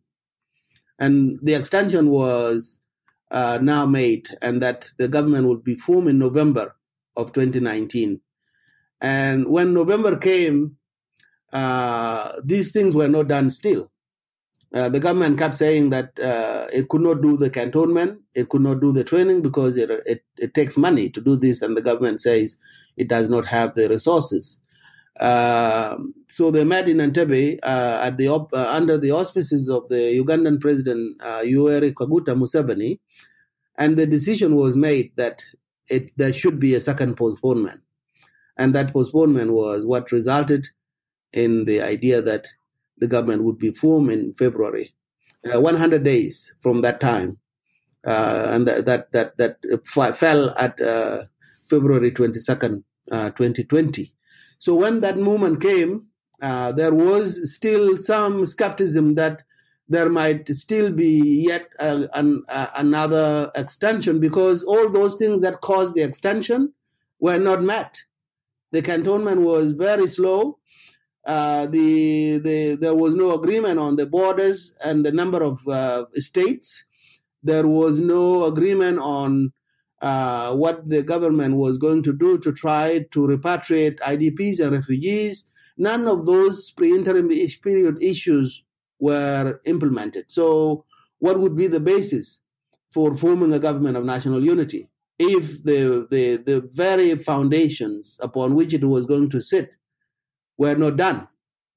and 0.98 1.38
the 1.42 1.54
extension 1.54 2.10
was 2.10 2.80
uh, 3.30 3.58
now 3.62 3.84
made, 3.86 4.28
and 4.40 4.62
that 4.62 4.90
the 4.96 5.08
government 5.08 5.48
would 5.48 5.62
be 5.62 5.76
formed 5.76 6.08
in 6.08 6.18
November 6.18 6.74
of 7.20 7.32
2019. 7.32 8.20
And 9.00 9.46
when 9.48 9.72
November 9.74 10.16
came, 10.16 10.76
uh, 11.52 12.32
these 12.44 12.72
things 12.72 12.94
were 12.94 13.08
not 13.08 13.28
done 13.28 13.50
still. 13.50 13.90
Uh, 14.72 14.88
the 14.88 15.00
government 15.00 15.36
kept 15.36 15.56
saying 15.56 15.90
that 15.90 16.18
uh, 16.20 16.68
it 16.72 16.88
could 16.88 17.00
not 17.00 17.20
do 17.20 17.36
the 17.36 17.50
cantonment, 17.50 18.20
it 18.34 18.48
could 18.48 18.60
not 18.60 18.80
do 18.80 18.92
the 18.92 19.02
training 19.02 19.42
because 19.42 19.76
it, 19.76 19.90
it, 20.06 20.22
it, 20.38 20.54
takes 20.54 20.76
money 20.76 21.10
to 21.10 21.20
do 21.20 21.34
this, 21.34 21.60
and 21.60 21.76
the 21.76 21.82
government 21.82 22.20
says 22.20 22.56
it 22.96 23.08
does 23.08 23.28
not 23.28 23.44
have 23.46 23.74
the 23.74 23.88
resources. 23.88 24.60
Um, 25.18 26.14
so 26.28 26.52
they 26.52 26.62
met 26.62 26.88
in 26.88 26.98
Entebbe 26.98 27.58
uh, 27.64 28.00
at 28.04 28.16
the 28.16 28.28
op- 28.28 28.52
uh, 28.52 28.68
under 28.70 28.96
the 28.96 29.10
auspices 29.10 29.68
of 29.68 29.88
the 29.88 30.22
Ugandan 30.22 30.60
President 30.60 31.20
uh, 31.20 31.40
Yoweri 31.42 31.92
Kaguta 31.92 32.36
Museveni, 32.36 33.00
and 33.76 33.96
the 33.96 34.06
decision 34.06 34.54
was 34.54 34.76
made 34.76 35.10
that 35.16 35.42
it, 35.90 36.10
there 36.16 36.32
should 36.32 36.58
be 36.58 36.74
a 36.74 36.80
second 36.80 37.16
postponement, 37.16 37.80
and 38.56 38.74
that 38.74 38.92
postponement 38.92 39.52
was 39.52 39.84
what 39.84 40.12
resulted 40.12 40.68
in 41.32 41.64
the 41.64 41.80
idea 41.80 42.20
that 42.22 42.48
the 42.98 43.06
government 43.06 43.44
would 43.44 43.58
be 43.58 43.72
formed 43.72 44.10
in 44.10 44.34
February, 44.34 44.94
uh, 45.52 45.60
100 45.60 46.02
days 46.02 46.54
from 46.60 46.82
that 46.82 47.00
time, 47.00 47.38
uh, 48.06 48.48
and 48.50 48.66
that 48.66 48.86
that 48.86 49.12
that, 49.12 49.36
that 49.38 49.56
f- 49.72 50.16
fell 50.16 50.50
at 50.58 50.80
uh, 50.80 51.24
February 51.68 52.10
22nd, 52.10 52.82
2020. 53.08 54.02
Uh, 54.02 54.06
so 54.58 54.74
when 54.74 55.00
that 55.00 55.16
moment 55.16 55.62
came, 55.62 56.06
uh, 56.42 56.72
there 56.72 56.94
was 56.94 57.54
still 57.54 57.96
some 57.96 58.46
skepticism 58.46 59.14
that 59.14 59.42
there 59.90 60.08
might 60.08 60.48
still 60.48 60.90
be 60.90 61.44
yet 61.46 61.66
an, 61.78 62.42
another 62.48 63.50
extension 63.54 64.20
because 64.20 64.64
all 64.64 64.88
those 64.88 65.16
things 65.16 65.42
that 65.42 65.60
caused 65.60 65.94
the 65.94 66.02
extension 66.02 66.72
were 67.18 67.38
not 67.38 67.62
met. 67.62 68.02
The 68.72 68.80
cantonment 68.80 69.42
was 69.42 69.72
very 69.72 70.06
slow 70.06 70.60
uh, 71.24 71.66
the, 71.66 72.38
the, 72.38 72.76
there 72.80 72.94
was 72.94 73.14
no 73.14 73.34
agreement 73.34 73.78
on 73.78 73.96
the 73.96 74.06
borders 74.06 74.74
and 74.82 75.04
the 75.04 75.12
number 75.12 75.42
of 75.42 75.66
uh, 75.68 76.06
states. 76.14 76.84
There 77.42 77.66
was 77.66 77.98
no 77.98 78.44
agreement 78.44 78.98
on 78.98 79.52
uh, 80.00 80.56
what 80.56 80.88
the 80.88 81.02
government 81.02 81.56
was 81.56 81.76
going 81.76 82.02
to 82.04 82.12
do 82.12 82.38
to 82.38 82.52
try 82.52 83.06
to 83.10 83.26
repatriate 83.26 83.98
IDPs 84.00 84.60
and 84.60 84.72
refugees. 84.72 85.44
None 85.76 86.06
of 86.06 86.26
those 86.26 86.70
pre-interim 86.70 87.28
period 87.28 88.02
issues 88.02 88.64
were 89.00 89.60
implemented. 89.64 90.30
So, 90.30 90.84
what 91.18 91.38
would 91.40 91.56
be 91.56 91.66
the 91.66 91.80
basis 91.80 92.40
for 92.90 93.16
forming 93.16 93.52
a 93.52 93.58
government 93.58 93.96
of 93.96 94.04
national 94.04 94.44
unity 94.44 94.88
if 95.18 95.62
the 95.64 96.06
the, 96.10 96.36
the 96.36 96.60
very 96.72 97.14
foundations 97.16 98.18
upon 98.20 98.54
which 98.54 98.72
it 98.72 98.84
was 98.84 99.06
going 99.06 99.28
to 99.30 99.40
sit 99.40 99.76
were 100.56 100.74
not 100.74 100.96
done. 100.96 101.28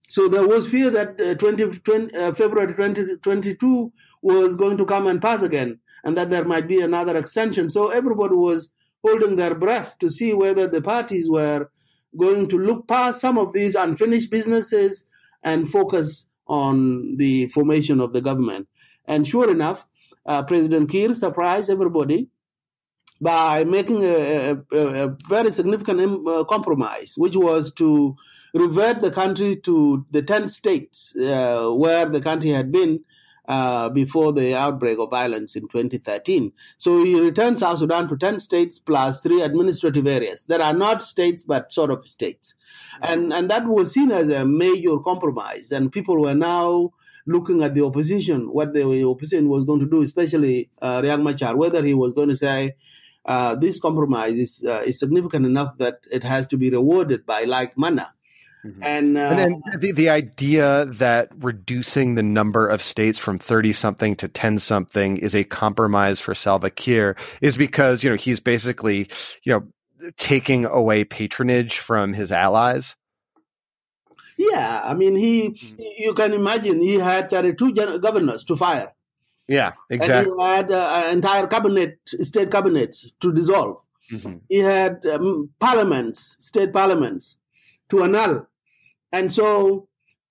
So 0.09 0.27
there 0.27 0.47
was 0.47 0.67
fear 0.67 0.89
that 0.91 1.19
uh, 1.19 1.35
20, 1.35 1.79
20 1.79 2.15
uh, 2.15 2.33
February 2.33 2.73
2022 2.73 3.91
was 4.21 4.55
going 4.55 4.77
to 4.77 4.85
come 4.85 5.07
and 5.07 5.21
pass 5.21 5.41
again, 5.41 5.79
and 6.03 6.15
that 6.17 6.29
there 6.29 6.45
might 6.45 6.67
be 6.67 6.81
another 6.81 7.17
extension. 7.17 7.69
So 7.69 7.89
everybody 7.89 8.35
was 8.35 8.69
holding 9.03 9.35
their 9.35 9.55
breath 9.55 9.97
to 9.99 10.09
see 10.09 10.33
whether 10.33 10.67
the 10.67 10.81
parties 10.81 11.29
were 11.29 11.69
going 12.17 12.47
to 12.49 12.57
look 12.57 12.87
past 12.87 13.21
some 13.21 13.37
of 13.37 13.53
these 13.53 13.75
unfinished 13.75 14.29
businesses 14.29 15.07
and 15.43 15.69
focus 15.69 16.27
on 16.61 17.17
the 17.17 17.47
formation 17.47 17.99
of 17.99 18.13
the 18.13 18.21
government. 18.21 18.67
And 19.05 19.27
sure 19.27 19.49
enough, 19.49 19.87
uh, 20.25 20.43
President 20.43 20.89
Kiir 20.89 21.13
surprised 21.15 21.69
everybody 21.69 22.29
by 23.21 23.63
making 23.63 24.03
a, 24.03 24.57
a, 24.71 24.77
a 25.05 25.17
very 25.29 25.51
significant 25.51 25.99
um, 26.01 26.27
uh, 26.27 26.43
compromise, 26.43 27.13
which 27.17 27.35
was 27.35 27.73
to 27.73 28.15
revert 28.53 29.01
the 29.01 29.11
country 29.11 29.55
to 29.55 30.05
the 30.11 30.21
10 30.21 30.47
states 30.47 31.15
uh, 31.15 31.69
where 31.71 32.05
the 32.05 32.21
country 32.21 32.51
had 32.51 32.71
been 32.71 33.03
uh, 33.47 33.89
before 33.89 34.31
the 34.31 34.55
outbreak 34.55 34.97
of 34.99 35.09
violence 35.09 35.55
in 35.55 35.63
2013. 35.63 36.51
So 36.77 37.03
he 37.03 37.19
returned 37.19 37.59
South 37.59 37.79
Sudan 37.79 38.07
to 38.09 38.17
10 38.17 38.39
states 38.39 38.79
plus 38.79 39.21
three 39.21 39.41
administrative 39.41 40.07
areas 40.07 40.45
that 40.45 40.61
are 40.61 40.73
not 40.73 41.03
states 41.03 41.43
but 41.43 41.73
sort 41.73 41.91
of 41.91 42.07
states. 42.07 42.55
And, 43.01 43.33
and 43.33 43.49
that 43.49 43.67
was 43.67 43.93
seen 43.93 44.11
as 44.11 44.29
a 44.29 44.45
major 44.45 44.97
compromise. 44.99 45.71
And 45.71 45.91
people 45.91 46.21
were 46.21 46.35
now 46.35 46.93
looking 47.25 47.63
at 47.63 47.73
the 47.75 47.83
opposition, 47.83 48.51
what 48.51 48.73
the 48.73 49.05
opposition 49.05 49.49
was 49.49 49.63
going 49.63 49.79
to 49.79 49.89
do, 49.89 50.01
especially 50.01 50.69
uh, 50.81 51.01
Riek 51.01 51.21
Machar, 51.21 51.55
whether 51.55 51.83
he 51.83 51.93
was 51.93 52.13
going 52.13 52.29
to 52.29 52.35
say, 52.35 52.75
uh, 53.25 53.55
this 53.55 53.79
compromise 53.79 54.37
is, 54.37 54.65
uh, 54.67 54.83
is 54.85 54.99
significant 54.99 55.45
enough 55.45 55.77
that 55.77 55.99
it 56.11 56.23
has 56.23 56.45
to 56.47 56.57
be 56.57 56.69
rewarded 56.69 57.25
by 57.25 57.43
like 57.43 57.77
manner. 57.77 58.07
Mm-hmm. 58.65 58.83
And, 58.83 59.17
uh, 59.17 59.21
and 59.21 59.39
then 59.39 59.63
the, 59.77 59.91
the 59.91 60.09
idea 60.09 60.85
that 60.85 61.29
reducing 61.39 62.15
the 62.15 62.23
number 62.23 62.67
of 62.67 62.81
states 62.81 63.19
from 63.19 63.37
30 63.37 63.73
something 63.73 64.15
to 64.15 64.27
10 64.27 64.59
something 64.59 65.17
is 65.17 65.35
a 65.35 65.43
compromise 65.43 66.21
for 66.21 66.33
Salva 66.33 66.69
Kiir 66.69 67.17
is 67.41 67.57
because, 67.57 68.03
you 68.03 68.09
know, 68.09 68.15
he's 68.15 68.39
basically, 68.39 69.09
you 69.43 69.51
know, 69.51 70.11
taking 70.17 70.65
away 70.65 71.03
patronage 71.03 71.77
from 71.77 72.13
his 72.13 72.31
allies. 72.31 72.95
Yeah, 74.37 74.81
I 74.83 74.93
mean, 74.93 75.15
he, 75.15 75.49
mm-hmm. 75.49 75.81
you 75.97 76.13
can 76.13 76.33
imagine 76.33 76.79
he 76.79 76.95
had 76.95 77.29
32 77.29 77.99
governors 77.99 78.43
to 78.45 78.55
fire. 78.55 78.93
Yeah, 79.47 79.73
exactly. 79.89 80.31
And 80.31 80.41
he 80.41 80.47
had 80.47 80.71
uh, 80.71 81.03
an 81.05 81.17
entire 81.17 81.47
cabinet, 81.47 81.99
state 82.05 82.49
cabinets 82.49 83.11
to 83.19 83.33
dissolve. 83.33 83.83
Mm-hmm. 84.11 84.37
He 84.49 84.59
had 84.59 85.05
um, 85.05 85.49
parliaments, 85.59 86.37
state 86.39 86.71
parliaments 86.71 87.37
to 87.89 88.03
annul. 88.03 88.47
And 89.13 89.31
so 89.31 89.87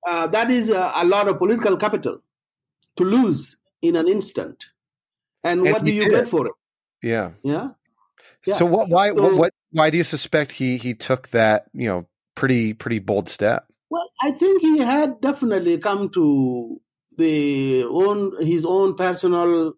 uh, 0.06 0.26
that 0.26 0.50
is 0.50 0.68
a, 0.68 0.92
a, 0.96 1.06
lot 1.06 1.28
of 1.28 1.38
political 1.38 1.76
capital 1.76 2.18
to 2.96 3.04
lose 3.04 3.56
in 3.80 3.94
an 3.94 4.08
instant. 4.08 4.66
And, 5.44 5.60
and 5.60 5.72
what 5.72 5.84
do 5.84 5.92
you 5.92 6.04
did. 6.04 6.10
get 6.10 6.28
for 6.28 6.46
it? 6.48 6.52
Yeah. 7.02 7.30
Yeah. 7.44 7.70
yeah. 8.44 8.54
So 8.54 8.66
what? 8.66 8.88
Why? 8.88 9.08
So, 9.08 9.22
what, 9.22 9.34
what? 9.36 9.54
Why 9.70 9.90
do 9.90 9.96
you 9.96 10.04
suspect 10.04 10.52
he 10.52 10.76
he 10.76 10.94
took 10.94 11.28
that? 11.28 11.66
You 11.72 11.88
know, 11.88 12.06
pretty 12.34 12.74
pretty 12.74 12.98
bold 12.98 13.28
step. 13.28 13.66
Well, 13.88 14.08
I 14.22 14.32
think 14.32 14.62
he 14.62 14.78
had 14.78 15.20
definitely 15.20 15.78
come 15.78 16.10
to 16.10 16.80
the 17.16 17.84
own 17.84 18.32
his 18.44 18.64
own 18.64 18.94
personal 18.94 19.74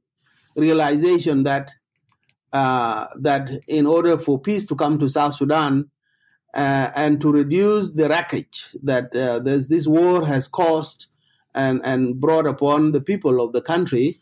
realization 0.56 1.44
that 1.44 1.72
uh, 2.52 3.06
that 3.20 3.50
in 3.68 3.86
order 3.86 4.18
for 4.18 4.40
peace 4.40 4.66
to 4.66 4.76
come 4.76 4.98
to 4.98 5.08
South 5.08 5.34
Sudan 5.34 5.90
uh, 6.54 6.90
and 6.94 7.20
to 7.20 7.32
reduce 7.32 7.94
the 7.94 8.08
wreckage 8.08 8.70
that 8.82 9.14
uh, 9.14 9.40
this 9.40 9.86
war 9.86 10.26
has 10.26 10.46
caused 10.46 11.06
and, 11.54 11.80
and 11.84 12.20
brought 12.20 12.46
upon 12.46 12.92
the 12.92 13.00
people 13.00 13.40
of 13.40 13.52
the 13.52 13.62
country, 13.62 14.18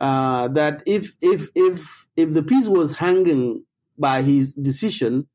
uh, 0.00 0.48
that 0.48 0.82
if 0.86 1.14
if 1.20 1.48
if 1.54 2.06
if 2.16 2.32
the 2.32 2.42
peace 2.42 2.66
was 2.66 2.98
hanging 2.98 3.64
by 3.98 4.22
his 4.22 4.54
decision 4.54 5.28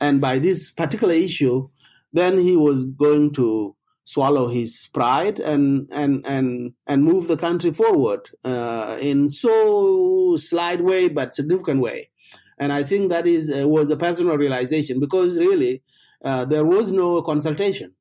and 0.00 0.20
by 0.20 0.38
this 0.38 0.70
particular 0.70 1.14
issue, 1.14 1.68
then 2.12 2.38
he 2.38 2.56
was 2.56 2.84
going 2.84 3.32
to 3.32 3.76
swallow 4.04 4.48
his 4.48 4.88
pride 4.92 5.40
and 5.40 5.88
and 5.90 6.24
and 6.26 6.74
and 6.86 7.04
move 7.04 7.26
the 7.26 7.36
country 7.36 7.72
forward 7.72 8.28
uh, 8.44 8.98
in 9.00 9.30
so 9.30 10.36
slight 10.36 10.84
way 10.84 11.08
but 11.08 11.34
significant 11.34 11.80
way 11.80 12.10
and 12.58 12.72
i 12.72 12.82
think 12.82 13.10
that 13.10 13.26
is 13.26 13.52
uh, 13.52 13.68
was 13.68 13.90
a 13.90 13.96
personal 13.96 14.36
realization 14.36 15.00
because 15.00 15.38
really 15.38 15.82
uh, 16.24 16.44
there 16.44 16.64
was 16.64 16.90
no 16.90 17.20
consultation 17.22 17.94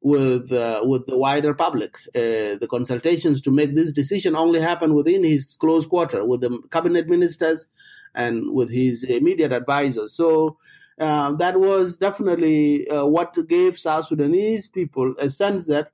with 0.00 0.52
uh, 0.52 0.80
with 0.84 1.06
the 1.06 1.18
wider 1.18 1.54
public. 1.54 1.96
Uh, 2.14 2.54
the 2.60 2.68
consultations 2.70 3.40
to 3.40 3.50
make 3.50 3.74
this 3.74 3.92
decision 3.92 4.36
only 4.36 4.60
happen 4.60 4.94
within 4.94 5.24
his 5.24 5.56
close 5.60 5.86
quarter 5.86 6.24
with 6.24 6.40
the 6.40 6.62
cabinet 6.70 7.08
ministers 7.08 7.66
and 8.14 8.52
with 8.54 8.70
his 8.72 9.02
immediate 9.04 9.52
advisors. 9.52 10.12
So 10.12 10.56
uh, 11.00 11.32
that 11.32 11.60
was 11.60 11.96
definitely 11.96 12.88
uh, 12.88 13.06
what 13.06 13.36
gave 13.48 13.78
South 13.78 14.06
Sudanese 14.06 14.66
people 14.66 15.14
a 15.18 15.30
sense 15.30 15.66
that, 15.66 15.92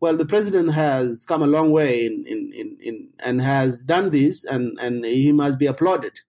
well, 0.00 0.16
the 0.16 0.26
president 0.26 0.74
has 0.74 1.24
come 1.24 1.42
a 1.42 1.46
long 1.46 1.70
way 1.70 2.04
in, 2.04 2.24
in, 2.26 2.52
in, 2.52 2.76
in 2.80 3.08
and 3.20 3.40
has 3.40 3.82
done 3.82 4.10
this, 4.10 4.44
and, 4.44 4.78
and 4.80 5.04
he 5.04 5.32
must 5.32 5.58
be 5.58 5.66
applauded. 5.66 6.20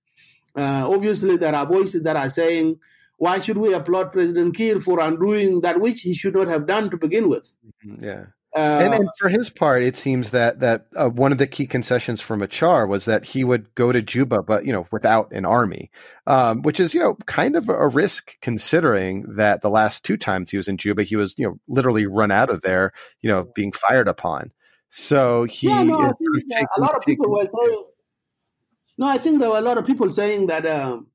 Uh, 0.55 0.89
obviously, 0.89 1.37
there 1.37 1.55
are 1.55 1.65
voices 1.65 2.03
that 2.03 2.15
are 2.15 2.29
saying, 2.29 2.79
why 3.17 3.39
should 3.39 3.57
we 3.57 3.73
applaud 3.73 4.11
President 4.11 4.55
Kiir 4.55 4.81
for 4.81 4.99
undoing 4.99 5.61
that 5.61 5.79
which 5.79 6.01
he 6.01 6.13
should 6.13 6.35
not 6.35 6.47
have 6.47 6.65
done 6.65 6.89
to 6.89 6.97
begin 6.97 7.29
with? 7.29 7.53
Mm-hmm, 7.85 8.03
yeah. 8.03 8.25
Uh, 8.55 8.79
and, 8.81 8.93
and, 8.93 9.09
for 9.17 9.27
his 9.27 9.49
part, 9.49 9.83
it 9.83 9.97
seems 9.97 10.29
that 10.29 10.61
that 10.61 10.85
uh, 10.95 11.09
one 11.09 11.33
of 11.33 11.37
the 11.37 11.47
key 11.47 11.67
concessions 11.67 12.21
for 12.21 12.37
Machar 12.37 12.87
was 12.87 13.03
that 13.03 13.25
he 13.25 13.43
would 13.43 13.73
go 13.75 13.91
to 13.91 14.01
Juba, 14.01 14.43
but 14.43 14.65
you 14.65 14.71
know, 14.71 14.87
without 14.93 15.29
an 15.33 15.43
army, 15.43 15.91
um, 16.25 16.61
which 16.61 16.79
is 16.79 16.93
you 16.93 17.01
know 17.01 17.15
kind 17.25 17.57
of 17.57 17.67
a 17.67 17.87
risk 17.89 18.39
considering 18.39 19.35
that 19.35 19.61
the 19.61 19.69
last 19.69 20.05
two 20.05 20.15
times 20.15 20.51
he 20.51 20.57
was 20.57 20.69
in 20.69 20.77
Juba, 20.77 21.03
he 21.03 21.17
was 21.17 21.35
you 21.37 21.45
know 21.45 21.59
literally 21.67 22.05
run 22.05 22.31
out 22.31 22.49
of 22.49 22.61
there, 22.61 22.93
you 23.21 23.29
know, 23.29 23.45
being 23.55 23.73
fired 23.73 24.07
upon. 24.07 24.53
So 24.89 25.43
he, 25.43 25.67
yeah, 25.67 25.83
no, 25.83 25.97
think, 25.97 26.49
taking, 26.49 26.67
a 26.77 26.79
lot 26.79 26.95
of 26.95 27.03
people 27.03 27.29
were 27.29 27.41
saying. 27.41 27.83
No, 28.97 29.07
I 29.07 29.17
think 29.17 29.39
there 29.39 29.49
were 29.49 29.57
a 29.57 29.61
lot 29.61 29.77
of 29.77 29.85
people 29.85 30.09
saying 30.09 30.47
that 30.47 30.65
um, 30.65 31.07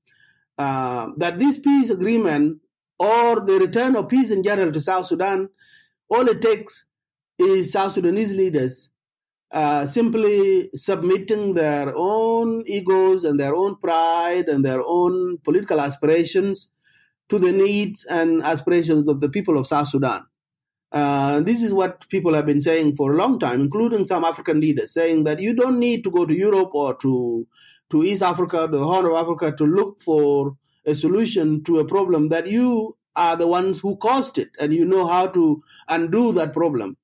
uh, 0.59 1.09
that 1.17 1.39
this 1.39 1.59
peace 1.59 1.91
agreement 1.91 2.61
or 2.99 3.41
the 3.41 3.59
return 3.59 3.97
of 3.97 4.09
peace 4.09 4.31
in 4.31 4.43
general 4.43 4.71
to 4.73 4.81
South 4.81 5.07
Sudan, 5.07 5.49
all 6.11 6.29
it 6.29 6.43
takes 6.43 6.85
is 7.39 7.73
South 7.73 7.93
Sudanese 7.93 8.35
leaders 8.35 8.91
uh, 9.53 9.87
simply 9.87 10.71
submitting 10.75 11.55
their 11.55 11.93
own 11.97 12.63
egos 12.67 13.25
and 13.25 13.41
their 13.41 13.55
own 13.55 13.77
pride 13.77 14.49
and 14.49 14.65
their 14.65 14.83
own 14.87 15.39
political 15.39 15.81
aspirations 15.81 16.69
to 17.29 17.39
the 17.39 17.53
needs 17.53 18.05
and 18.05 18.43
aspirations 18.43 19.09
of 19.09 19.21
the 19.21 19.29
people 19.29 19.57
of 19.57 19.67
South 19.67 19.89
Sudan. 19.89 20.25
Uh, 20.93 21.41
this 21.41 21.63
is 21.63 21.73
what 21.73 22.09
people 22.09 22.35
have 22.35 22.47
been 22.47 22.61
saying 22.61 22.97
for 22.97 23.13
a 23.13 23.17
long 23.17 23.39
time, 23.39 23.61
including 23.61 24.05
some 24.05 24.25
African 24.25 24.61
leaders, 24.61 24.93
saying 24.93 25.25
that 25.25 25.41
you 25.41 25.55
don't 25.55 25.79
need 25.79 26.05
to 26.05 26.11
go 26.11 26.27
to 26.27 26.35
Europe 26.35 26.71
or 26.75 26.95
to 26.97 27.47
to 27.91 28.05
East 28.05 28.23
Africa, 28.23 28.69
the 28.71 28.79
Horn 28.79 29.07
of 29.07 29.13
Africa, 29.15 29.53
to 29.57 29.65
look 29.65 30.01
for 30.01 30.57
a 30.87 30.95
solution 30.95 31.63
to 31.65 31.79
a 31.79 31.85
problem 31.85 32.29
that 32.29 32.47
you 32.47 32.97
are 33.17 33.37
the 33.37 33.47
ones 33.47 33.81
who 33.81 33.97
caused 33.97 34.39
it, 34.39 34.51
and 34.61 34.73
you 34.73 34.85
know 34.85 35.07
how 35.07 35.27
to 35.27 35.63
undo 35.89 36.33
that 36.33 36.55
problem. 36.55 36.97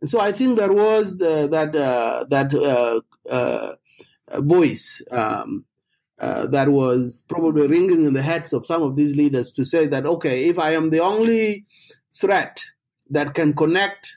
And 0.00 0.08
so 0.08 0.20
I 0.20 0.32
think 0.32 0.58
there 0.58 0.72
was 0.72 1.18
the, 1.18 1.48
that 1.50 1.76
uh, 1.76 2.24
that 2.30 2.54
uh, 2.54 3.00
uh, 3.30 3.74
voice 4.40 5.02
um, 5.10 5.64
uh, 6.18 6.46
that 6.46 6.68
was 6.68 7.24
probably 7.28 7.66
ringing 7.66 8.04
in 8.04 8.14
the 8.14 8.22
heads 8.22 8.52
of 8.52 8.66
some 8.66 8.82
of 8.82 8.96
these 8.96 9.16
leaders 9.16 9.52
to 9.52 9.64
say 9.64 9.86
that 9.86 10.06
okay, 10.06 10.48
if 10.48 10.58
I 10.58 10.72
am 10.72 10.90
the 10.90 11.00
only 11.00 11.66
threat 12.14 12.64
that 13.10 13.34
can 13.34 13.54
connect 13.54 14.16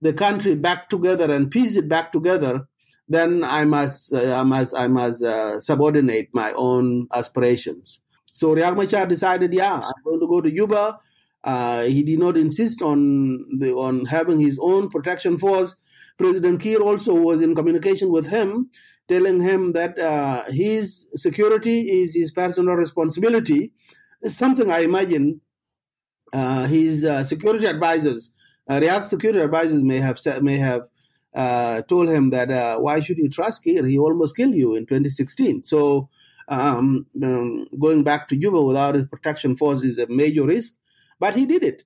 the 0.00 0.12
country 0.12 0.54
back 0.54 0.88
together 0.88 1.32
and 1.32 1.50
piece 1.50 1.76
it 1.76 1.88
back 1.88 2.12
together, 2.12 2.66
then 3.08 3.44
I 3.44 3.64
must 3.64 4.12
uh, 4.12 4.36
I 4.36 4.42
must 4.42 4.76
I 4.76 4.88
must 4.88 5.22
uh, 5.22 5.60
subordinate 5.60 6.28
my 6.32 6.52
own 6.52 7.08
aspirations. 7.12 8.00
So 8.32 8.54
Riek 8.54 8.76
Machar 8.76 9.06
decided, 9.06 9.52
yeah, 9.52 9.74
I'm 9.74 10.02
going 10.04 10.20
to 10.20 10.28
go 10.28 10.40
to 10.40 10.50
Juba 10.50 11.00
uh, 11.44 11.84
he 11.84 12.02
did 12.02 12.18
not 12.18 12.36
insist 12.36 12.82
on 12.82 13.58
the, 13.58 13.72
on 13.72 14.06
having 14.06 14.40
his 14.40 14.58
own 14.60 14.88
protection 14.88 15.38
force. 15.38 15.76
President 16.18 16.60
Kiir 16.60 16.80
also 16.80 17.14
was 17.14 17.42
in 17.42 17.54
communication 17.54 18.10
with 18.10 18.26
him, 18.26 18.70
telling 19.08 19.40
him 19.40 19.72
that 19.72 19.98
uh, 19.98 20.44
his 20.50 21.06
security 21.14 22.02
is 22.02 22.14
his 22.14 22.32
personal 22.32 22.74
responsibility. 22.74 23.72
It's 24.20 24.36
something 24.36 24.70
I 24.70 24.80
imagine 24.80 25.40
uh, 26.34 26.66
his 26.66 27.04
uh, 27.04 27.22
security 27.24 27.66
advisors, 27.66 28.30
uh, 28.68 28.80
Riek 28.80 29.04
security 29.04 29.40
advisors, 29.40 29.82
may 29.84 29.98
have 29.98 30.18
said, 30.18 30.42
may 30.42 30.58
have 30.58 30.82
uh, 31.34 31.82
told 31.82 32.08
him 32.08 32.30
that 32.30 32.50
uh, 32.50 32.78
why 32.78 33.00
should 33.00 33.18
you 33.18 33.28
trust 33.28 33.64
Kiir? 33.64 33.86
He 33.86 33.98
almost 33.98 34.36
killed 34.36 34.54
you 34.54 34.74
in 34.74 34.86
2016. 34.86 35.64
So. 35.64 36.08
Um, 36.50 37.04
um, 37.22 37.66
going 37.78 38.04
back 38.04 38.26
to 38.28 38.36
Juba 38.38 38.62
without 38.62 38.94
his 38.94 39.04
protection 39.04 39.54
force 39.54 39.82
is 39.82 39.98
a 39.98 40.06
major 40.06 40.44
risk. 40.44 40.72
But 41.20 41.34
he 41.34 41.44
did 41.44 41.62
it, 41.62 41.82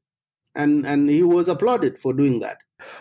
and 0.54 0.86
and 0.86 1.08
he 1.10 1.24
was 1.24 1.48
applauded 1.48 1.98
for 1.98 2.12
doing 2.12 2.38
that. 2.38 2.58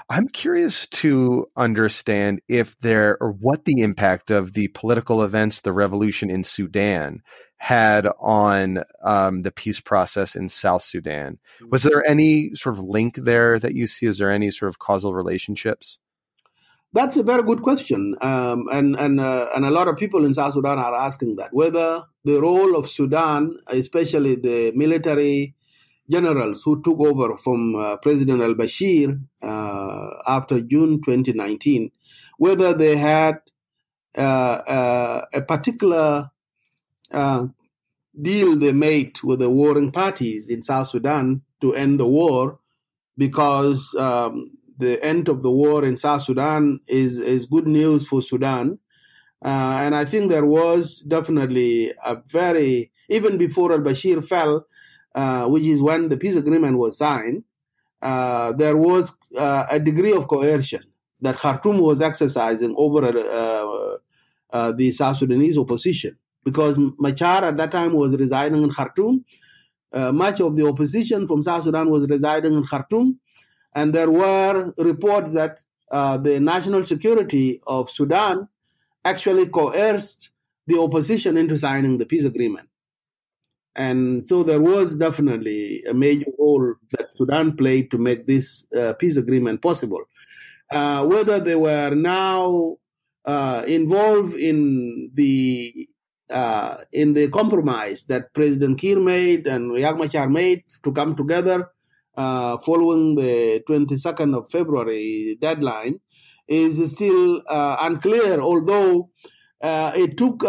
I'm 0.09 0.27
curious 0.27 0.87
to 0.87 1.47
understand 1.55 2.41
if 2.47 2.77
there 2.79 3.17
or 3.19 3.31
what 3.31 3.65
the 3.65 3.81
impact 3.81 4.31
of 4.31 4.53
the 4.53 4.67
political 4.69 5.23
events, 5.23 5.61
the 5.61 5.73
revolution 5.73 6.29
in 6.29 6.43
Sudan, 6.43 7.21
had 7.57 8.07
on 8.19 8.83
um, 9.03 9.43
the 9.43 9.51
peace 9.51 9.79
process 9.79 10.35
in 10.35 10.49
South 10.49 10.83
Sudan. 10.83 11.39
Was 11.69 11.83
there 11.83 12.07
any 12.07 12.55
sort 12.55 12.75
of 12.75 12.83
link 12.83 13.15
there 13.15 13.59
that 13.59 13.75
you 13.75 13.87
see? 13.87 14.07
Is 14.07 14.17
there 14.17 14.31
any 14.31 14.51
sort 14.51 14.69
of 14.69 14.79
causal 14.79 15.13
relationships? 15.13 15.99
That's 16.93 17.15
a 17.15 17.23
very 17.23 17.43
good 17.43 17.61
question, 17.61 18.15
um, 18.19 18.65
and 18.69 18.97
and 18.97 19.21
uh, 19.21 19.47
and 19.55 19.63
a 19.63 19.71
lot 19.71 19.87
of 19.87 19.95
people 19.95 20.25
in 20.25 20.33
South 20.33 20.53
Sudan 20.53 20.77
are 20.77 20.93
asking 20.93 21.37
that 21.37 21.53
whether 21.53 22.03
the 22.25 22.41
role 22.41 22.75
of 22.75 22.89
Sudan, 22.89 23.57
especially 23.67 24.35
the 24.35 24.73
military 24.75 25.55
generals 26.09 26.63
who 26.63 26.81
took 26.83 26.99
over 26.99 27.37
from 27.37 27.75
uh, 27.77 27.95
President 27.95 28.41
al 28.41 28.55
Bashir 28.55 29.17
uh, 29.41 30.09
after 30.27 30.59
June 30.59 31.01
2019, 31.01 31.91
whether 32.37 32.73
they 32.73 32.97
had 32.97 33.39
uh, 34.17 34.59
uh 34.67 35.25
a 35.33 35.41
particular 35.43 36.29
uh, 37.11 37.47
deal 38.21 38.57
they 38.57 38.73
made 38.73 39.17
with 39.23 39.39
the 39.39 39.49
warring 39.49 39.93
parties 39.93 40.49
in 40.49 40.61
South 40.61 40.89
Sudan 40.89 41.41
to 41.61 41.73
end 41.73 42.01
the 42.01 42.07
war, 42.07 42.59
because 43.17 43.95
um, 43.95 44.51
the 44.81 45.01
end 45.03 45.29
of 45.29 45.41
the 45.41 45.51
war 45.51 45.85
in 45.85 45.95
South 45.95 46.23
Sudan 46.23 46.79
is, 46.87 47.17
is 47.17 47.45
good 47.45 47.67
news 47.67 48.05
for 48.05 48.21
Sudan. 48.21 48.79
Uh, 49.43 49.77
and 49.83 49.95
I 49.95 50.05
think 50.05 50.29
there 50.29 50.45
was 50.45 50.99
definitely 51.07 51.91
a 52.05 52.17
very, 52.27 52.91
even 53.09 53.37
before 53.37 53.71
al 53.71 53.79
Bashir 53.79 54.27
fell, 54.27 54.65
uh, 55.15 55.45
which 55.47 55.63
is 55.63 55.81
when 55.81 56.09
the 56.09 56.17
peace 56.17 56.35
agreement 56.35 56.77
was 56.77 56.97
signed, 56.97 57.43
uh, 58.01 58.51
there 58.53 58.77
was 58.77 59.13
uh, 59.37 59.65
a 59.69 59.79
degree 59.79 60.13
of 60.13 60.27
coercion 60.27 60.83
that 61.21 61.37
Khartoum 61.37 61.79
was 61.79 62.01
exercising 62.01 62.73
over 62.77 63.01
uh, 63.05 63.97
uh, 64.55 64.71
the 64.71 64.91
South 64.91 65.17
Sudanese 65.17 65.57
opposition. 65.57 66.17
Because 66.43 66.79
Machar 66.99 67.45
at 67.45 67.57
that 67.57 67.71
time 67.71 67.93
was 67.93 68.17
residing 68.17 68.63
in 68.63 68.71
Khartoum, 68.71 69.23
much 69.93 70.39
of 70.39 70.55
the 70.55 70.67
opposition 70.67 71.27
from 71.27 71.43
South 71.43 71.63
Sudan 71.65 71.89
was 71.89 72.09
residing 72.09 72.53
in 72.53 72.65
Khartoum, 72.65 73.19
and 73.73 73.93
there 73.93 74.11
were 74.11 74.73
reports 74.77 75.33
that 75.33 75.59
the 75.89 76.39
national 76.41 76.83
security 76.83 77.59
of 77.67 77.89
Sudan 77.89 78.47
actually 79.03 79.47
coerced 79.47 80.31
the 80.67 80.79
opposition 80.79 81.37
into 81.37 81.57
signing 81.57 81.97
the 81.97 82.05
peace 82.05 82.23
agreement. 82.23 82.67
And 83.75 84.23
so 84.23 84.43
there 84.43 84.61
was 84.61 84.97
definitely 84.97 85.83
a 85.89 85.93
major 85.93 86.31
role 86.37 86.75
that 86.91 87.15
Sudan 87.15 87.55
played 87.55 87.89
to 87.91 87.97
make 87.97 88.27
this 88.27 88.65
uh, 88.77 88.93
peace 88.93 89.17
agreement 89.17 89.61
possible. 89.61 90.03
Uh, 90.69 91.05
whether 91.05 91.39
they 91.39 91.55
were 91.55 91.95
now 91.95 92.77
uh, 93.25 93.63
involved 93.67 94.35
in 94.35 95.11
the 95.13 95.87
uh, 96.29 96.77
in 96.93 97.13
the 97.13 97.27
compromise 97.29 98.05
that 98.05 98.33
President 98.33 98.79
Kiir 98.79 99.01
made 99.01 99.47
and 99.47 99.71
Riek 99.71 99.97
Machar 99.97 100.29
made 100.29 100.63
to 100.83 100.91
come 100.93 101.13
together 101.13 101.69
uh, 102.15 102.57
following 102.59 103.15
the 103.15 103.63
22nd 103.69 104.37
of 104.37 104.49
February 104.51 105.37
deadline 105.39 105.99
is 106.47 106.91
still 106.91 107.41
uh, 107.47 107.77
unclear, 107.79 108.41
although 108.41 109.09
it 109.63 110.17
took 110.17 110.43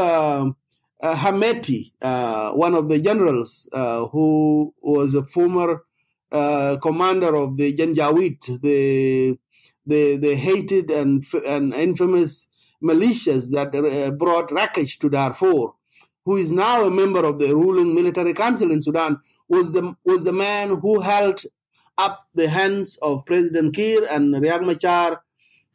uh, 1.02 1.16
Hameti, 1.16 1.92
uh, 2.00 2.52
one 2.52 2.74
of 2.74 2.88
the 2.88 3.00
generals 3.00 3.68
uh, 3.72 4.06
who 4.06 4.72
was 4.80 5.14
a 5.14 5.24
former 5.24 5.84
uh, 6.30 6.76
commander 6.80 7.34
of 7.34 7.56
the 7.56 7.74
Janjaweed, 7.74 8.62
the 8.62 9.36
the, 9.84 10.16
the 10.16 10.36
hated 10.36 10.92
and, 10.92 11.24
and 11.44 11.74
infamous 11.74 12.46
militias 12.80 13.50
that 13.50 13.74
uh, 13.74 14.12
brought 14.12 14.52
wreckage 14.52 15.00
to 15.00 15.10
Darfur, 15.10 15.72
who 16.24 16.36
is 16.36 16.52
now 16.52 16.84
a 16.84 16.90
member 16.90 17.24
of 17.24 17.40
the 17.40 17.52
ruling 17.52 17.92
military 17.92 18.32
council 18.32 18.70
in 18.70 18.80
Sudan, 18.80 19.18
was 19.48 19.72
the 19.72 19.96
was 20.04 20.22
the 20.22 20.32
man 20.32 20.78
who 20.80 21.00
held 21.00 21.42
up 21.98 22.28
the 22.34 22.48
hands 22.48 22.96
of 23.02 23.24
President 23.26 23.74
Kiir 23.74 24.06
and 24.10 24.34
Riek 24.34 24.62
Machar 24.62 25.22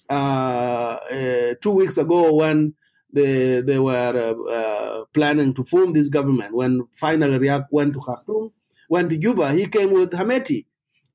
uh, 0.09 1.53
two 1.61 1.71
weeks 1.71 1.97
ago 1.97 2.35
when 2.35 2.73
they 3.13 3.61
they 3.61 3.79
were 3.79 4.13
uh, 4.15 4.51
uh, 4.51 5.05
planning 5.13 5.53
to 5.53 5.63
form 5.63 5.93
this 5.93 6.09
government. 6.09 6.53
When 6.53 6.87
finally 6.93 7.39
Riek 7.39 7.67
went 7.71 7.93
to 7.93 7.99
Khartoum, 7.99 8.51
went 8.89 9.09
to 9.09 9.17
Juba, 9.17 9.53
he 9.53 9.67
came 9.67 9.93
with 9.93 10.11
Hameti, 10.11 10.65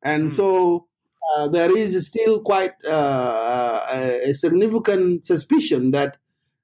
and 0.03 0.31
mm. 0.31 0.33
so 0.33 0.87
uh, 1.37 1.49
there 1.49 1.77
is 1.77 2.07
still 2.07 2.41
quite 2.41 2.73
uh, 2.85 3.87
a 3.91 4.33
significant 4.35 5.27
suspicion 5.27 5.91
that 5.93 6.17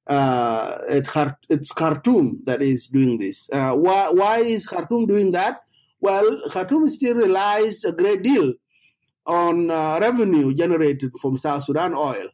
uh, 0.08 0.78
it's 0.88 1.72
Khartoum 1.72 2.40
that 2.44 2.62
is 2.62 2.86
doing 2.86 3.18
this. 3.18 3.48
Uh, 3.52 3.76
why, 3.76 4.10
why 4.10 4.38
is 4.38 4.66
Khartoum 4.66 5.06
doing 5.06 5.32
that? 5.32 5.60
Well, 6.00 6.42
Khartoum 6.50 6.88
still 6.88 7.16
relies 7.16 7.84
a 7.84 7.92
great 7.92 8.22
deal 8.22 8.54
on 9.26 9.70
uh, 9.70 9.98
revenue 10.00 10.54
generated 10.54 11.12
from 11.20 11.36
South 11.36 11.64
Sudan 11.64 11.94
oil. 11.94 12.28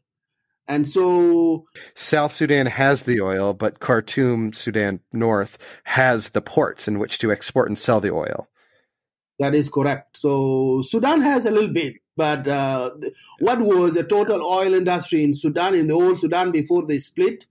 And 0.66 0.88
so 0.88 1.66
South 1.94 2.32
Sudan 2.32 2.66
has 2.66 3.02
the 3.02 3.20
oil, 3.20 3.52
but 3.52 3.80
Khartoum, 3.80 4.52
Sudan 4.52 5.00
North, 5.12 5.58
has 5.84 6.30
the 6.30 6.40
ports 6.40 6.88
in 6.88 6.98
which 6.98 7.18
to 7.18 7.30
export 7.30 7.68
and 7.68 7.76
sell 7.76 8.00
the 8.00 8.12
oil. 8.12 8.48
That 9.38 9.54
is 9.54 9.68
correct. 9.68 10.16
So 10.16 10.82
Sudan 10.82 11.20
has 11.20 11.44
a 11.44 11.50
little 11.50 11.72
bit, 11.72 11.96
but 12.16 12.46
uh, 12.46 12.92
what 13.40 13.60
was 13.60 13.96
a 13.96 14.04
total 14.04 14.42
oil 14.42 14.72
industry 14.72 15.22
in 15.24 15.34
Sudan, 15.34 15.74
in 15.74 15.86
the 15.86 15.94
old 15.94 16.20
Sudan 16.20 16.50
before 16.50 16.86
they 16.86 16.98
split, 16.98 17.46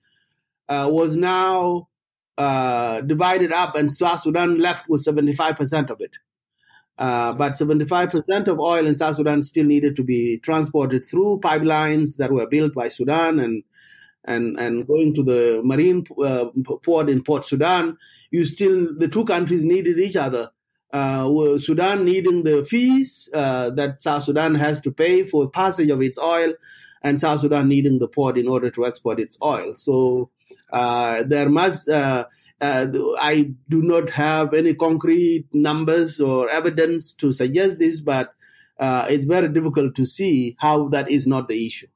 uh, 0.69 0.89
was 0.91 1.15
now 1.15 1.89
uh, 2.37 3.01
divided 3.01 3.51
up, 3.51 3.75
and 3.75 3.91
South 3.91 4.21
Sudan 4.21 4.57
left 4.57 4.89
with 4.89 5.05
75% 5.05 5.89
of 5.89 5.97
it. 5.99 6.11
Uh, 6.97 7.33
but 7.33 7.53
75% 7.53 8.47
of 8.47 8.59
oil 8.59 8.85
in 8.85 8.95
South 8.95 9.15
Sudan 9.15 9.41
still 9.41 9.65
needed 9.65 9.95
to 9.95 10.03
be 10.03 10.37
transported 10.39 11.05
through 11.05 11.39
pipelines 11.39 12.17
that 12.17 12.31
were 12.31 12.47
built 12.47 12.73
by 12.73 12.89
Sudan 12.89 13.39
and 13.39 13.63
and 14.25 14.57
and 14.57 14.87
going 14.87 15.13
to 15.13 15.23
the 15.23 15.61
marine 15.63 16.05
uh, 16.23 16.45
port 16.83 17.09
in 17.09 17.23
Port 17.23 17.45
Sudan. 17.45 17.97
You 18.31 18.45
still 18.45 18.95
the 18.97 19.07
two 19.07 19.25
countries 19.25 19.65
needed 19.65 19.99
each 19.99 20.15
other. 20.15 20.51
Uh, 20.91 21.57
Sudan 21.57 22.05
needing 22.05 22.43
the 22.43 22.63
fees 22.63 23.27
uh, 23.33 23.71
that 23.71 24.03
South 24.03 24.23
Sudan 24.23 24.53
has 24.53 24.79
to 24.81 24.91
pay 24.91 25.27
for 25.27 25.49
passage 25.49 25.89
of 25.89 26.01
its 26.01 26.19
oil, 26.19 26.53
and 27.01 27.19
South 27.19 27.39
Sudan 27.39 27.67
needing 27.67 27.97
the 27.97 28.07
port 28.07 28.37
in 28.37 28.47
order 28.47 28.69
to 28.69 28.85
export 28.85 29.19
its 29.19 29.35
oil. 29.43 29.73
So 29.75 30.29
there 30.73 31.49
must 31.49 31.87
uh, 31.89 32.25
uh, 32.63 32.87
I 33.19 33.53
do 33.67 33.81
not 33.81 34.09
have 34.11 34.53
any 34.53 34.73
concrete 34.73 35.47
numbers 35.51 36.21
or 36.21 36.49
evidence 36.49 37.13
to 37.15 37.33
suggest 37.33 37.79
this, 37.79 37.99
but 37.99 38.33
uh, 38.79 39.05
it's 39.09 39.25
very 39.25 39.49
difficult 39.49 39.95
to 39.95 40.05
see 40.05 40.55
how 40.59 40.87
that 40.89 41.09
is 41.11 41.27
not 41.27 41.49
the 41.49 41.67
issue. 41.67 41.87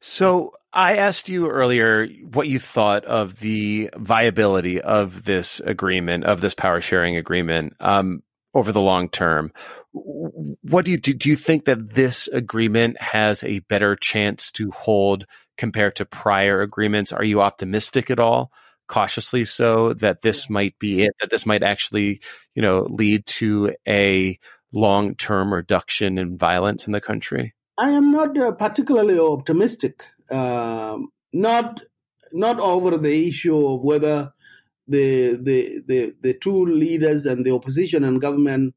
So 0.00 0.52
I 0.72 0.96
asked 0.96 1.28
you 1.28 1.50
earlier 1.50 2.06
what 2.30 2.46
you 2.46 2.60
thought 2.60 3.04
of 3.06 3.40
the 3.40 3.90
viability 3.96 4.80
of 4.80 5.24
this 5.24 5.60
agreement, 5.60 6.24
of 6.24 6.40
this 6.40 6.54
power 6.54 6.80
sharing 6.80 7.16
agreement, 7.16 7.74
um, 7.80 8.22
over 8.54 8.70
the 8.70 8.80
long 8.80 9.08
term. 9.08 9.52
What 9.92 10.84
do 10.84 10.92
you 10.92 10.98
do? 10.98 11.12
Do 11.12 11.28
you 11.28 11.36
think 11.36 11.64
that 11.64 11.94
this 11.94 12.28
agreement 12.28 13.00
has 13.00 13.42
a 13.42 13.58
better 13.60 13.96
chance 13.96 14.52
to 14.52 14.70
hold 14.70 15.26
compared 15.58 15.96
to 15.96 16.06
prior 16.06 16.62
agreements? 16.62 17.12
Are 17.12 17.24
you 17.24 17.42
optimistic 17.42 18.10
at 18.10 18.18
all? 18.18 18.50
cautiously 18.88 19.44
so 19.44 19.92
that 19.92 20.22
this 20.22 20.50
might 20.50 20.76
be 20.78 21.02
it, 21.02 21.14
that 21.20 21.30
this 21.30 21.46
might 21.46 21.62
actually, 21.62 22.20
you 22.54 22.62
know, 22.62 22.80
lead 22.88 23.24
to 23.26 23.74
a 23.86 24.38
long 24.72 25.14
term 25.14 25.54
reduction 25.54 26.18
in 26.18 26.36
violence 26.36 26.86
in 26.86 26.92
the 26.92 27.00
country? 27.00 27.54
I 27.78 27.90
am 27.90 28.10
not 28.10 28.36
uh, 28.36 28.52
particularly 28.52 29.18
optimistic. 29.18 30.04
Um, 30.30 31.12
not 31.32 31.82
not 32.32 32.58
over 32.58 32.98
the 32.98 33.28
issue 33.28 33.66
of 33.66 33.82
whether 33.82 34.32
the 34.88 35.38
the 35.40 35.82
the, 35.86 36.14
the 36.20 36.34
two 36.34 36.64
leaders 36.64 37.26
and 37.26 37.44
the 37.44 37.52
opposition 37.52 38.04
and 38.04 38.20
government 38.20 38.74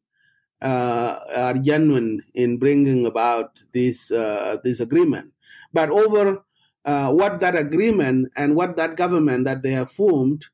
uh, 0.61 1.19
are 1.35 1.55
genuine 1.55 2.21
in 2.35 2.57
bringing 2.57 3.05
about 3.05 3.59
this 3.73 4.11
uh, 4.11 4.57
this 4.63 4.79
agreement, 4.79 5.33
but 5.73 5.89
over 5.89 6.43
uh, 6.85 7.11
what 7.11 7.39
that 7.39 7.55
agreement 7.55 8.31
and 8.35 8.55
what 8.55 8.77
that 8.77 8.95
government 8.95 9.45
that 9.45 9.63
they 9.63 9.71
have 9.71 9.91
formed 9.91 10.45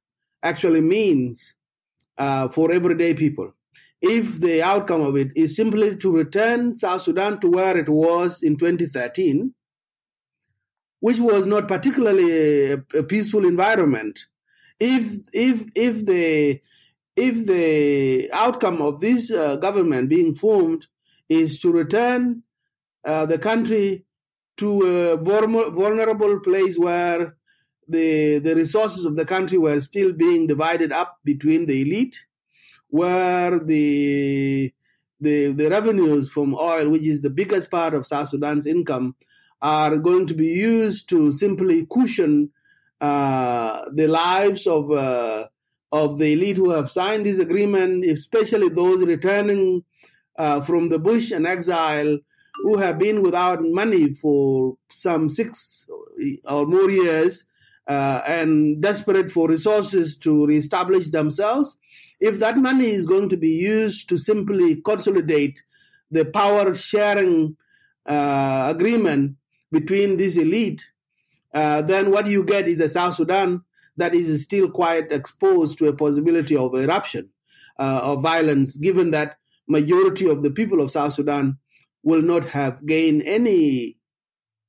actually 0.44 0.82
means 0.82 1.56
uh, 2.18 2.48
for 2.50 2.72
everyday 2.72 3.14
people. 3.14 3.54
If 4.02 4.40
the 4.40 4.62
outcome 4.62 5.02
of 5.02 5.16
it 5.16 5.32
is 5.36 5.56
simply 5.56 5.96
to 5.98 6.16
return 6.16 6.76
South 6.76 7.02
Sudan 7.02 7.40
to 7.40 7.50
where 7.50 7.76
it 7.78 7.90
was 7.90 8.44
in 8.44 8.58
2013, 8.58 9.54
which 11.00 11.20
was 11.20 11.46
not 11.46 11.68
particularly 11.68 12.72
a, 12.72 12.74
a 12.96 13.04
peaceful 13.04 13.46
environment, 13.46 14.20
if 14.80 15.18
if 15.34 15.66
if 15.76 16.06
the 16.06 16.62
if 17.16 17.48
the 17.48 18.30
outcome 18.32 18.82
of 18.82 19.00
this 19.00 19.32
uh, 19.32 19.56
government 19.58 20.10
being 20.10 20.36
formed 20.36 20.86
is 21.30 21.60
to 21.62 21.72
return 21.72 22.44
uh, 23.04 23.26
the 23.26 23.40
country 23.40 24.06
to 24.58 24.82
a 24.84 25.18
vulnerable 25.18 26.40
place 26.40 26.78
where 26.78 27.36
the, 27.88 28.40
the 28.40 28.56
resources 28.56 29.06
of 29.06 29.16
the 29.16 29.26
country 29.26 29.58
were 29.58 29.80
still 29.82 30.14
being 30.14 30.48
divided 30.48 30.92
up 30.92 31.18
between 31.24 31.66
the 31.66 31.82
elite, 31.82 32.26
where 32.90 33.60
the, 33.60 34.74
the, 35.20 35.54
the 35.54 35.70
revenues 35.70 36.30
from 36.30 36.56
oil, 36.56 36.90
which 36.90 37.08
is 37.08 37.22
the 37.22 37.30
biggest 37.30 37.72
part 37.72 37.94
of 37.94 38.06
South 38.06 38.30
Sudan's 38.30 38.66
income, 38.66 39.16
are 39.62 39.98
going 39.98 40.28
to 40.28 40.34
be 40.34 40.48
used 40.48 41.10
to 41.10 41.32
simply 41.32 41.86
cushion 41.86 42.52
uh, 43.02 43.86
the 43.94 44.08
lives 44.08 44.68
of 44.68 44.92
uh, 44.92 45.46
of 45.92 46.20
the 46.20 46.34
elite 46.34 46.58
who 46.58 46.72
have 46.72 46.92
signed 46.92 47.26
this 47.26 47.40
agreement, 47.40 48.04
especially 48.06 48.70
those 48.70 49.04
returning 49.04 49.84
uh, 50.38 50.60
from 50.62 50.90
the 50.90 51.00
bush 51.00 51.32
and 51.32 51.48
exile 51.48 52.18
who 52.64 52.78
have 52.78 53.00
been 53.00 53.22
without 53.22 53.60
money 53.62 54.14
for 54.14 54.78
some 54.90 55.30
six 55.30 55.88
or 56.46 56.66
more 56.66 56.90
years 56.90 57.46
uh, 57.88 58.22
and 58.28 58.82
desperate 58.82 59.32
for 59.32 59.48
resources 59.48 60.18
to 60.18 60.46
reestablish 60.46 61.10
themselves, 61.10 61.78
if 62.20 62.40
that 62.40 62.58
money 62.58 62.88
is 62.88 63.06
going 63.06 63.30
to 63.30 63.38
be 63.38 63.50
used 63.50 64.10
to 64.10 64.18
simply 64.18 64.76
consolidate 64.82 65.62
the 66.12 66.26
power 66.26 66.74
sharing 66.74 67.56
uh, 68.06 68.74
agreement 68.76 69.36
between 69.72 70.18
this 70.18 70.38
elite, 70.38 70.92
uh, 71.54 71.82
then 71.82 72.12
what 72.12 72.28
you 72.28 72.44
get 72.44 72.68
is 72.68 72.80
a 72.80 72.90
South 72.90 73.16
Sudan 73.16 73.64
that 73.98 74.14
is 74.14 74.44
still 74.44 74.70
quite 74.70 75.12
exposed 75.12 75.78
to 75.78 75.88
a 75.88 75.96
possibility 75.96 76.56
of 76.56 76.76
eruption 76.76 77.30
uh, 77.80 78.02
of 78.04 78.22
violence, 78.22 78.78
given 78.78 79.12
that 79.12 79.38
majority 79.68 80.30
of 80.30 80.44
the 80.44 80.52
people 80.52 80.82
of 80.82 80.92
South 80.92 81.14
Sudan 81.14 81.58
will 82.08 82.22
not 82.22 82.46
have 82.46 82.86
gained 82.86 83.22
any 83.26 83.98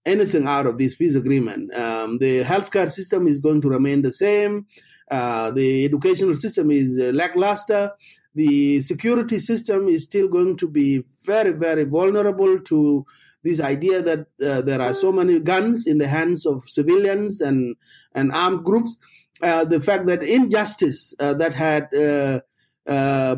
anything 0.05 0.49
out 0.49 0.67
of 0.67 0.77
this 0.77 0.97
peace 0.97 1.15
agreement. 1.15 1.73
Um, 1.73 2.19
the 2.19 2.43
healthcare 2.43 2.91
system 2.91 3.29
is 3.29 3.39
going 3.39 3.61
to 3.61 3.69
remain 3.69 4.03
the 4.03 4.13
same. 4.13 4.67
Uh, 5.09 5.53
the 5.53 5.85
educational 5.85 6.35
system 6.35 6.73
is 6.73 6.99
uh, 7.01 7.13
lackluster. 7.15 7.93
The 8.35 8.81
security 8.81 9.39
system 9.39 9.87
is 9.87 10.03
still 10.03 10.29
going 10.29 10.57
to 10.57 10.69
be 10.69 11.05
very, 11.25 11.53
very 11.53 11.85
vulnerable 11.85 12.59
to 12.71 13.07
this 13.45 13.61
idea 13.61 14.03
that 14.03 14.27
uh, 14.45 14.63
there 14.63 14.83
are 14.83 14.95
so 14.95 15.13
many 15.13 15.39
guns 15.39 15.87
in 15.87 15.99
the 15.99 16.09
hands 16.09 16.45
of 16.45 16.69
civilians 16.69 17.41
and, 17.41 17.77
and 18.15 18.33
armed 18.33 18.65
groups. 18.65 18.99
Uh, 19.43 19.65
the 19.65 19.81
fact 19.81 20.07
that 20.07 20.25
injustice 20.25 21.15
uh, 21.21 21.35
that 21.35 21.55
had 21.55 21.89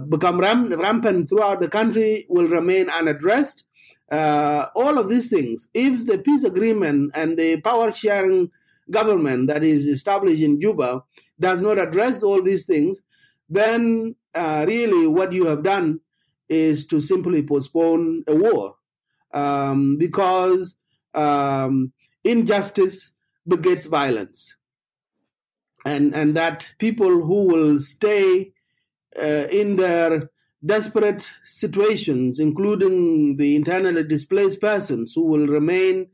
become 0.08 0.40
ram- 0.40 0.72
rampant 0.72 1.28
throughout 1.28 1.60
the 1.60 1.68
country 1.68 2.24
will 2.30 2.48
remain 2.48 2.88
unaddressed 2.88 3.64
uh, 4.10 4.66
all 4.74 4.98
of 4.98 5.08
these 5.08 5.30
things, 5.30 5.68
if 5.74 6.06
the 6.06 6.18
peace 6.18 6.44
agreement 6.44 7.12
and 7.14 7.38
the 7.38 7.60
power 7.60 7.92
sharing 7.92 8.50
government 8.90 9.48
that 9.48 9.62
is 9.62 9.86
established 9.86 10.42
in 10.42 10.60
Juba 10.60 11.02
does 11.38 11.62
not 11.62 11.78
address 11.78 12.22
all 12.22 12.42
these 12.42 12.64
things, 12.64 13.02
then 13.48 14.14
uh, 14.34 14.64
really 14.66 15.06
what 15.06 15.32
you 15.32 15.46
have 15.46 15.62
done 15.62 16.00
is 16.48 16.84
to 16.86 17.00
simply 17.00 17.42
postpone 17.42 18.24
a 18.26 18.34
war 18.34 18.74
um, 19.32 19.96
because 19.96 20.74
um, 21.14 21.92
injustice 22.24 23.12
begets 23.46 23.86
violence. 23.86 24.56
And, 25.86 26.14
and 26.14 26.36
that 26.36 26.74
people 26.78 27.22
who 27.22 27.48
will 27.48 27.78
stay 27.80 28.52
uh, 29.20 29.46
in 29.50 29.76
their 29.76 30.30
desperate 30.64 31.30
situations, 31.42 32.38
including 32.38 33.36
the 33.36 33.56
internally 33.56 34.04
displaced 34.04 34.60
persons 34.60 35.12
who 35.14 35.24
will 35.26 35.46
remain 35.46 36.08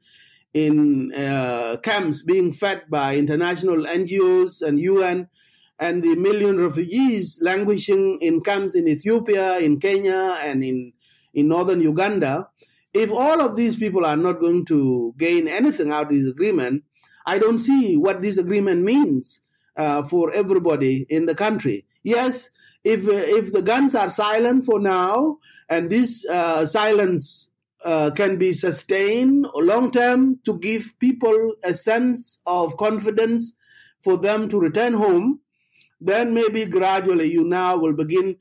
in 0.55 1.13
uh, 1.13 1.77
camps 1.83 2.23
being 2.23 2.53
fed 2.53 2.85
by 2.89 3.17
international 3.17 3.85
NGOs 3.85 4.63
and 4.63 4.81
UN, 4.81 5.29
and 5.79 6.03
the 6.03 6.17
million 6.17 6.59
refugees 6.59 7.39
languishing 7.43 8.19
in 8.23 8.41
camps 8.41 8.75
in 8.75 8.89
Ethiopia, 8.89 9.59
in 9.59 9.79
Kenya, 9.79 10.39
and 10.41 10.65
in, 10.65 10.93
in 11.35 11.49
northern 11.49 11.83
Uganda. 11.83 12.49
If 12.95 13.13
all 13.13 13.43
of 13.43 13.57
these 13.57 13.77
people 13.77 14.07
are 14.07 14.17
not 14.17 14.41
going 14.41 14.65
to 14.67 15.15
gain 15.19 15.49
anything 15.49 15.91
out 15.93 16.05
of 16.05 16.09
this 16.11 16.31
agreement, 16.31 16.85
I 17.27 17.39
don't 17.39 17.59
see 17.59 17.97
what 17.97 18.23
this 18.23 18.39
agreement 18.39 18.83
means 18.83 19.41
uh, 19.77 20.05
for 20.05 20.33
everybody 20.33 21.05
in 21.11 21.27
the 21.27 21.35
country. 21.35 21.85
Yes, 22.03 22.49
if 22.87 23.01
if 23.09 23.53
the 23.53 23.63
guns 23.63 23.95
are 23.95 24.09
silent 24.09 24.65
for 24.65 24.79
now, 24.79 25.39
and 25.69 25.91
this 25.91 26.25
uh, 26.27 26.65
silence 26.67 27.49
uh, 27.85 28.11
can 28.15 28.39
be 28.39 28.53
sustained 28.53 29.47
long 29.55 29.91
term 29.91 30.39
to 30.45 30.59
give 30.59 30.95
people 31.01 31.55
a 31.65 31.75
sense 31.75 32.39
of 32.47 32.77
confidence 32.77 33.55
for 34.03 34.17
them 34.17 34.49
to 34.49 34.61
return 34.61 34.93
home, 34.93 35.41
then 36.01 36.33
maybe 36.33 36.65
gradually 36.65 37.27
you 37.27 37.45
now 37.45 37.77
will 37.77 37.93
begin 37.93 38.37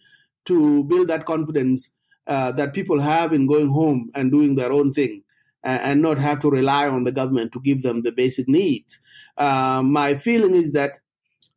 to 0.45 0.83
build 0.83 1.07
that 1.07 1.25
confidence 1.25 1.89
uh, 2.27 2.51
that 2.51 2.73
people 2.73 2.99
have 2.99 3.33
in 3.33 3.47
going 3.47 3.69
home 3.69 4.11
and 4.13 4.31
doing 4.31 4.55
their 4.55 4.71
own 4.71 4.93
thing 4.93 5.23
and, 5.63 5.81
and 5.81 6.01
not 6.01 6.19
have 6.19 6.39
to 6.39 6.51
rely 6.51 6.87
on 6.87 7.03
the 7.03 7.11
government 7.11 7.51
to 7.51 7.59
give 7.61 7.81
them 7.81 8.03
the 8.03 8.11
basic 8.11 8.47
needs. 8.47 8.99
Uh, 9.37 9.81
my 9.83 10.15
feeling 10.15 10.53
is 10.53 10.71
that 10.73 10.99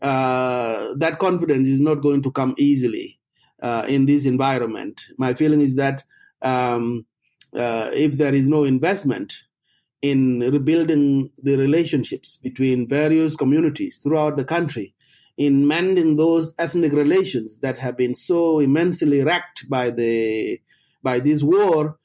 uh, 0.01 0.95
that 0.97 1.19
confidence 1.19 1.69
is 1.69 1.81
not 1.81 1.97
going 1.97 2.23
to 2.23 2.31
come 2.31 2.55
easily 2.57 3.19
uh, 3.63 3.85
in 3.89 4.07
this 4.07 4.25
environment. 4.25 5.07
My 5.19 5.35
feeling 5.35 5.61
is 5.61 5.77
that 5.77 6.05
um, 6.43 7.07
uh, 7.55 7.91
if 7.93 8.13
there 8.13 8.35
is 8.35 8.49
no 8.49 8.65
investment 8.65 9.43
in 10.01 10.41
rebuilding 10.41 11.31
the 11.39 11.57
relationships 11.57 12.37
between 12.37 12.89
various 12.89 13.35
communities 13.35 13.99
throughout 13.99 14.37
the 14.37 14.45
country, 14.45 14.95
in 15.37 15.67
mending 15.67 16.17
those 16.17 16.53
ethnic 16.59 16.93
relations 16.93 17.59
that 17.59 17.79
have 17.79 17.97
been 17.97 18.15
so 18.15 18.59
immensely 18.59 19.23
wrecked 19.23 19.69
by 19.71 19.89
the 19.89 20.61
by 21.03 21.21
this 21.21 21.43
war, 21.45 21.97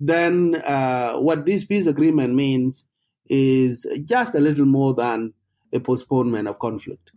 then 0.00 0.54
uh, 0.64 1.18
what 1.18 1.44
this 1.44 1.64
peace 1.64 1.86
agreement 1.86 2.34
means 2.34 2.86
is 3.28 3.86
just 4.06 4.34
a 4.34 4.40
little 4.40 4.64
more 4.64 4.94
than 4.94 5.34
a 5.72 5.80
postponement 5.80 6.48
of 6.48 6.58
conflict. 6.58 7.12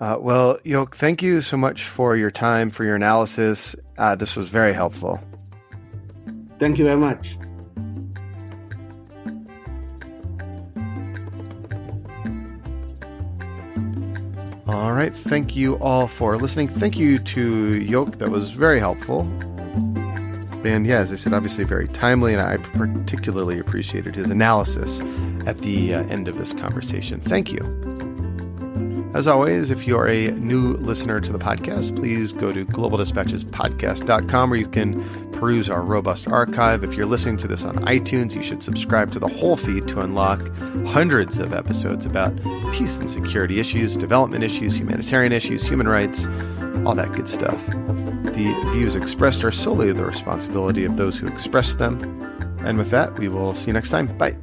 Uh, 0.00 0.16
well, 0.18 0.58
Jok, 0.64 0.94
thank 0.94 1.22
you 1.22 1.42
so 1.42 1.58
much 1.58 1.84
for 1.84 2.16
your 2.16 2.30
time, 2.30 2.70
for 2.70 2.84
your 2.84 2.96
analysis. 2.96 3.76
Uh, 3.98 4.14
this 4.14 4.34
was 4.34 4.48
very 4.48 4.72
helpful. 4.72 5.20
Thank 6.58 6.78
you 6.78 6.84
very 6.84 6.98
much. 6.98 7.36
All 14.66 14.92
right. 14.92 15.12
Thank 15.12 15.56
you 15.56 15.74
all 15.78 16.06
for 16.06 16.38
listening. 16.38 16.68
Thank 16.68 16.96
you 16.96 17.18
to 17.18 17.80
Jok. 17.80 18.16
That 18.18 18.30
was 18.30 18.52
very 18.52 18.78
helpful. 18.78 19.22
And 20.64 20.86
yeah, 20.86 20.98
as 20.98 21.12
I 21.12 21.16
said, 21.16 21.32
obviously 21.32 21.64
very 21.64 21.88
timely, 21.88 22.34
and 22.34 22.42
I 22.42 22.56
particularly 22.56 23.58
appreciated 23.58 24.14
his 24.14 24.30
analysis 24.30 25.00
at 25.46 25.58
the 25.58 25.94
uh, 25.94 26.04
end 26.04 26.28
of 26.28 26.38
this 26.38 26.52
conversation. 26.52 27.20
Thank 27.20 27.52
you. 27.52 27.99
As 29.12 29.26
always, 29.26 29.70
if 29.70 29.88
you're 29.88 30.06
a 30.06 30.30
new 30.32 30.74
listener 30.74 31.20
to 31.20 31.32
the 31.32 31.38
podcast, 31.38 31.96
please 31.96 32.32
go 32.32 32.52
to 32.52 32.64
globaldispatchespodcast.com 32.64 34.50
where 34.50 34.58
you 34.58 34.68
can 34.68 35.32
peruse 35.32 35.68
our 35.68 35.82
robust 35.82 36.28
archive. 36.28 36.84
If 36.84 36.94
you're 36.94 37.06
listening 37.06 37.36
to 37.38 37.48
this 37.48 37.64
on 37.64 37.76
iTunes, 37.86 38.36
you 38.36 38.42
should 38.42 38.62
subscribe 38.62 39.10
to 39.12 39.18
the 39.18 39.26
whole 39.26 39.56
feed 39.56 39.88
to 39.88 40.00
unlock 40.00 40.40
hundreds 40.86 41.38
of 41.38 41.52
episodes 41.52 42.06
about 42.06 42.36
peace 42.72 42.98
and 42.98 43.10
security 43.10 43.58
issues, 43.58 43.96
development 43.96 44.44
issues, 44.44 44.78
humanitarian 44.78 45.32
issues, 45.32 45.64
human 45.64 45.88
rights, 45.88 46.26
all 46.86 46.94
that 46.94 47.12
good 47.12 47.28
stuff. 47.28 47.66
The 47.66 48.54
views 48.72 48.94
expressed 48.94 49.42
are 49.42 49.52
solely 49.52 49.92
the 49.92 50.04
responsibility 50.04 50.84
of 50.84 50.96
those 50.96 51.18
who 51.18 51.26
express 51.26 51.74
them. 51.74 51.98
And 52.60 52.78
with 52.78 52.90
that, 52.90 53.18
we 53.18 53.28
will 53.28 53.54
see 53.54 53.68
you 53.68 53.72
next 53.72 53.90
time. 53.90 54.06
Bye. 54.18 54.36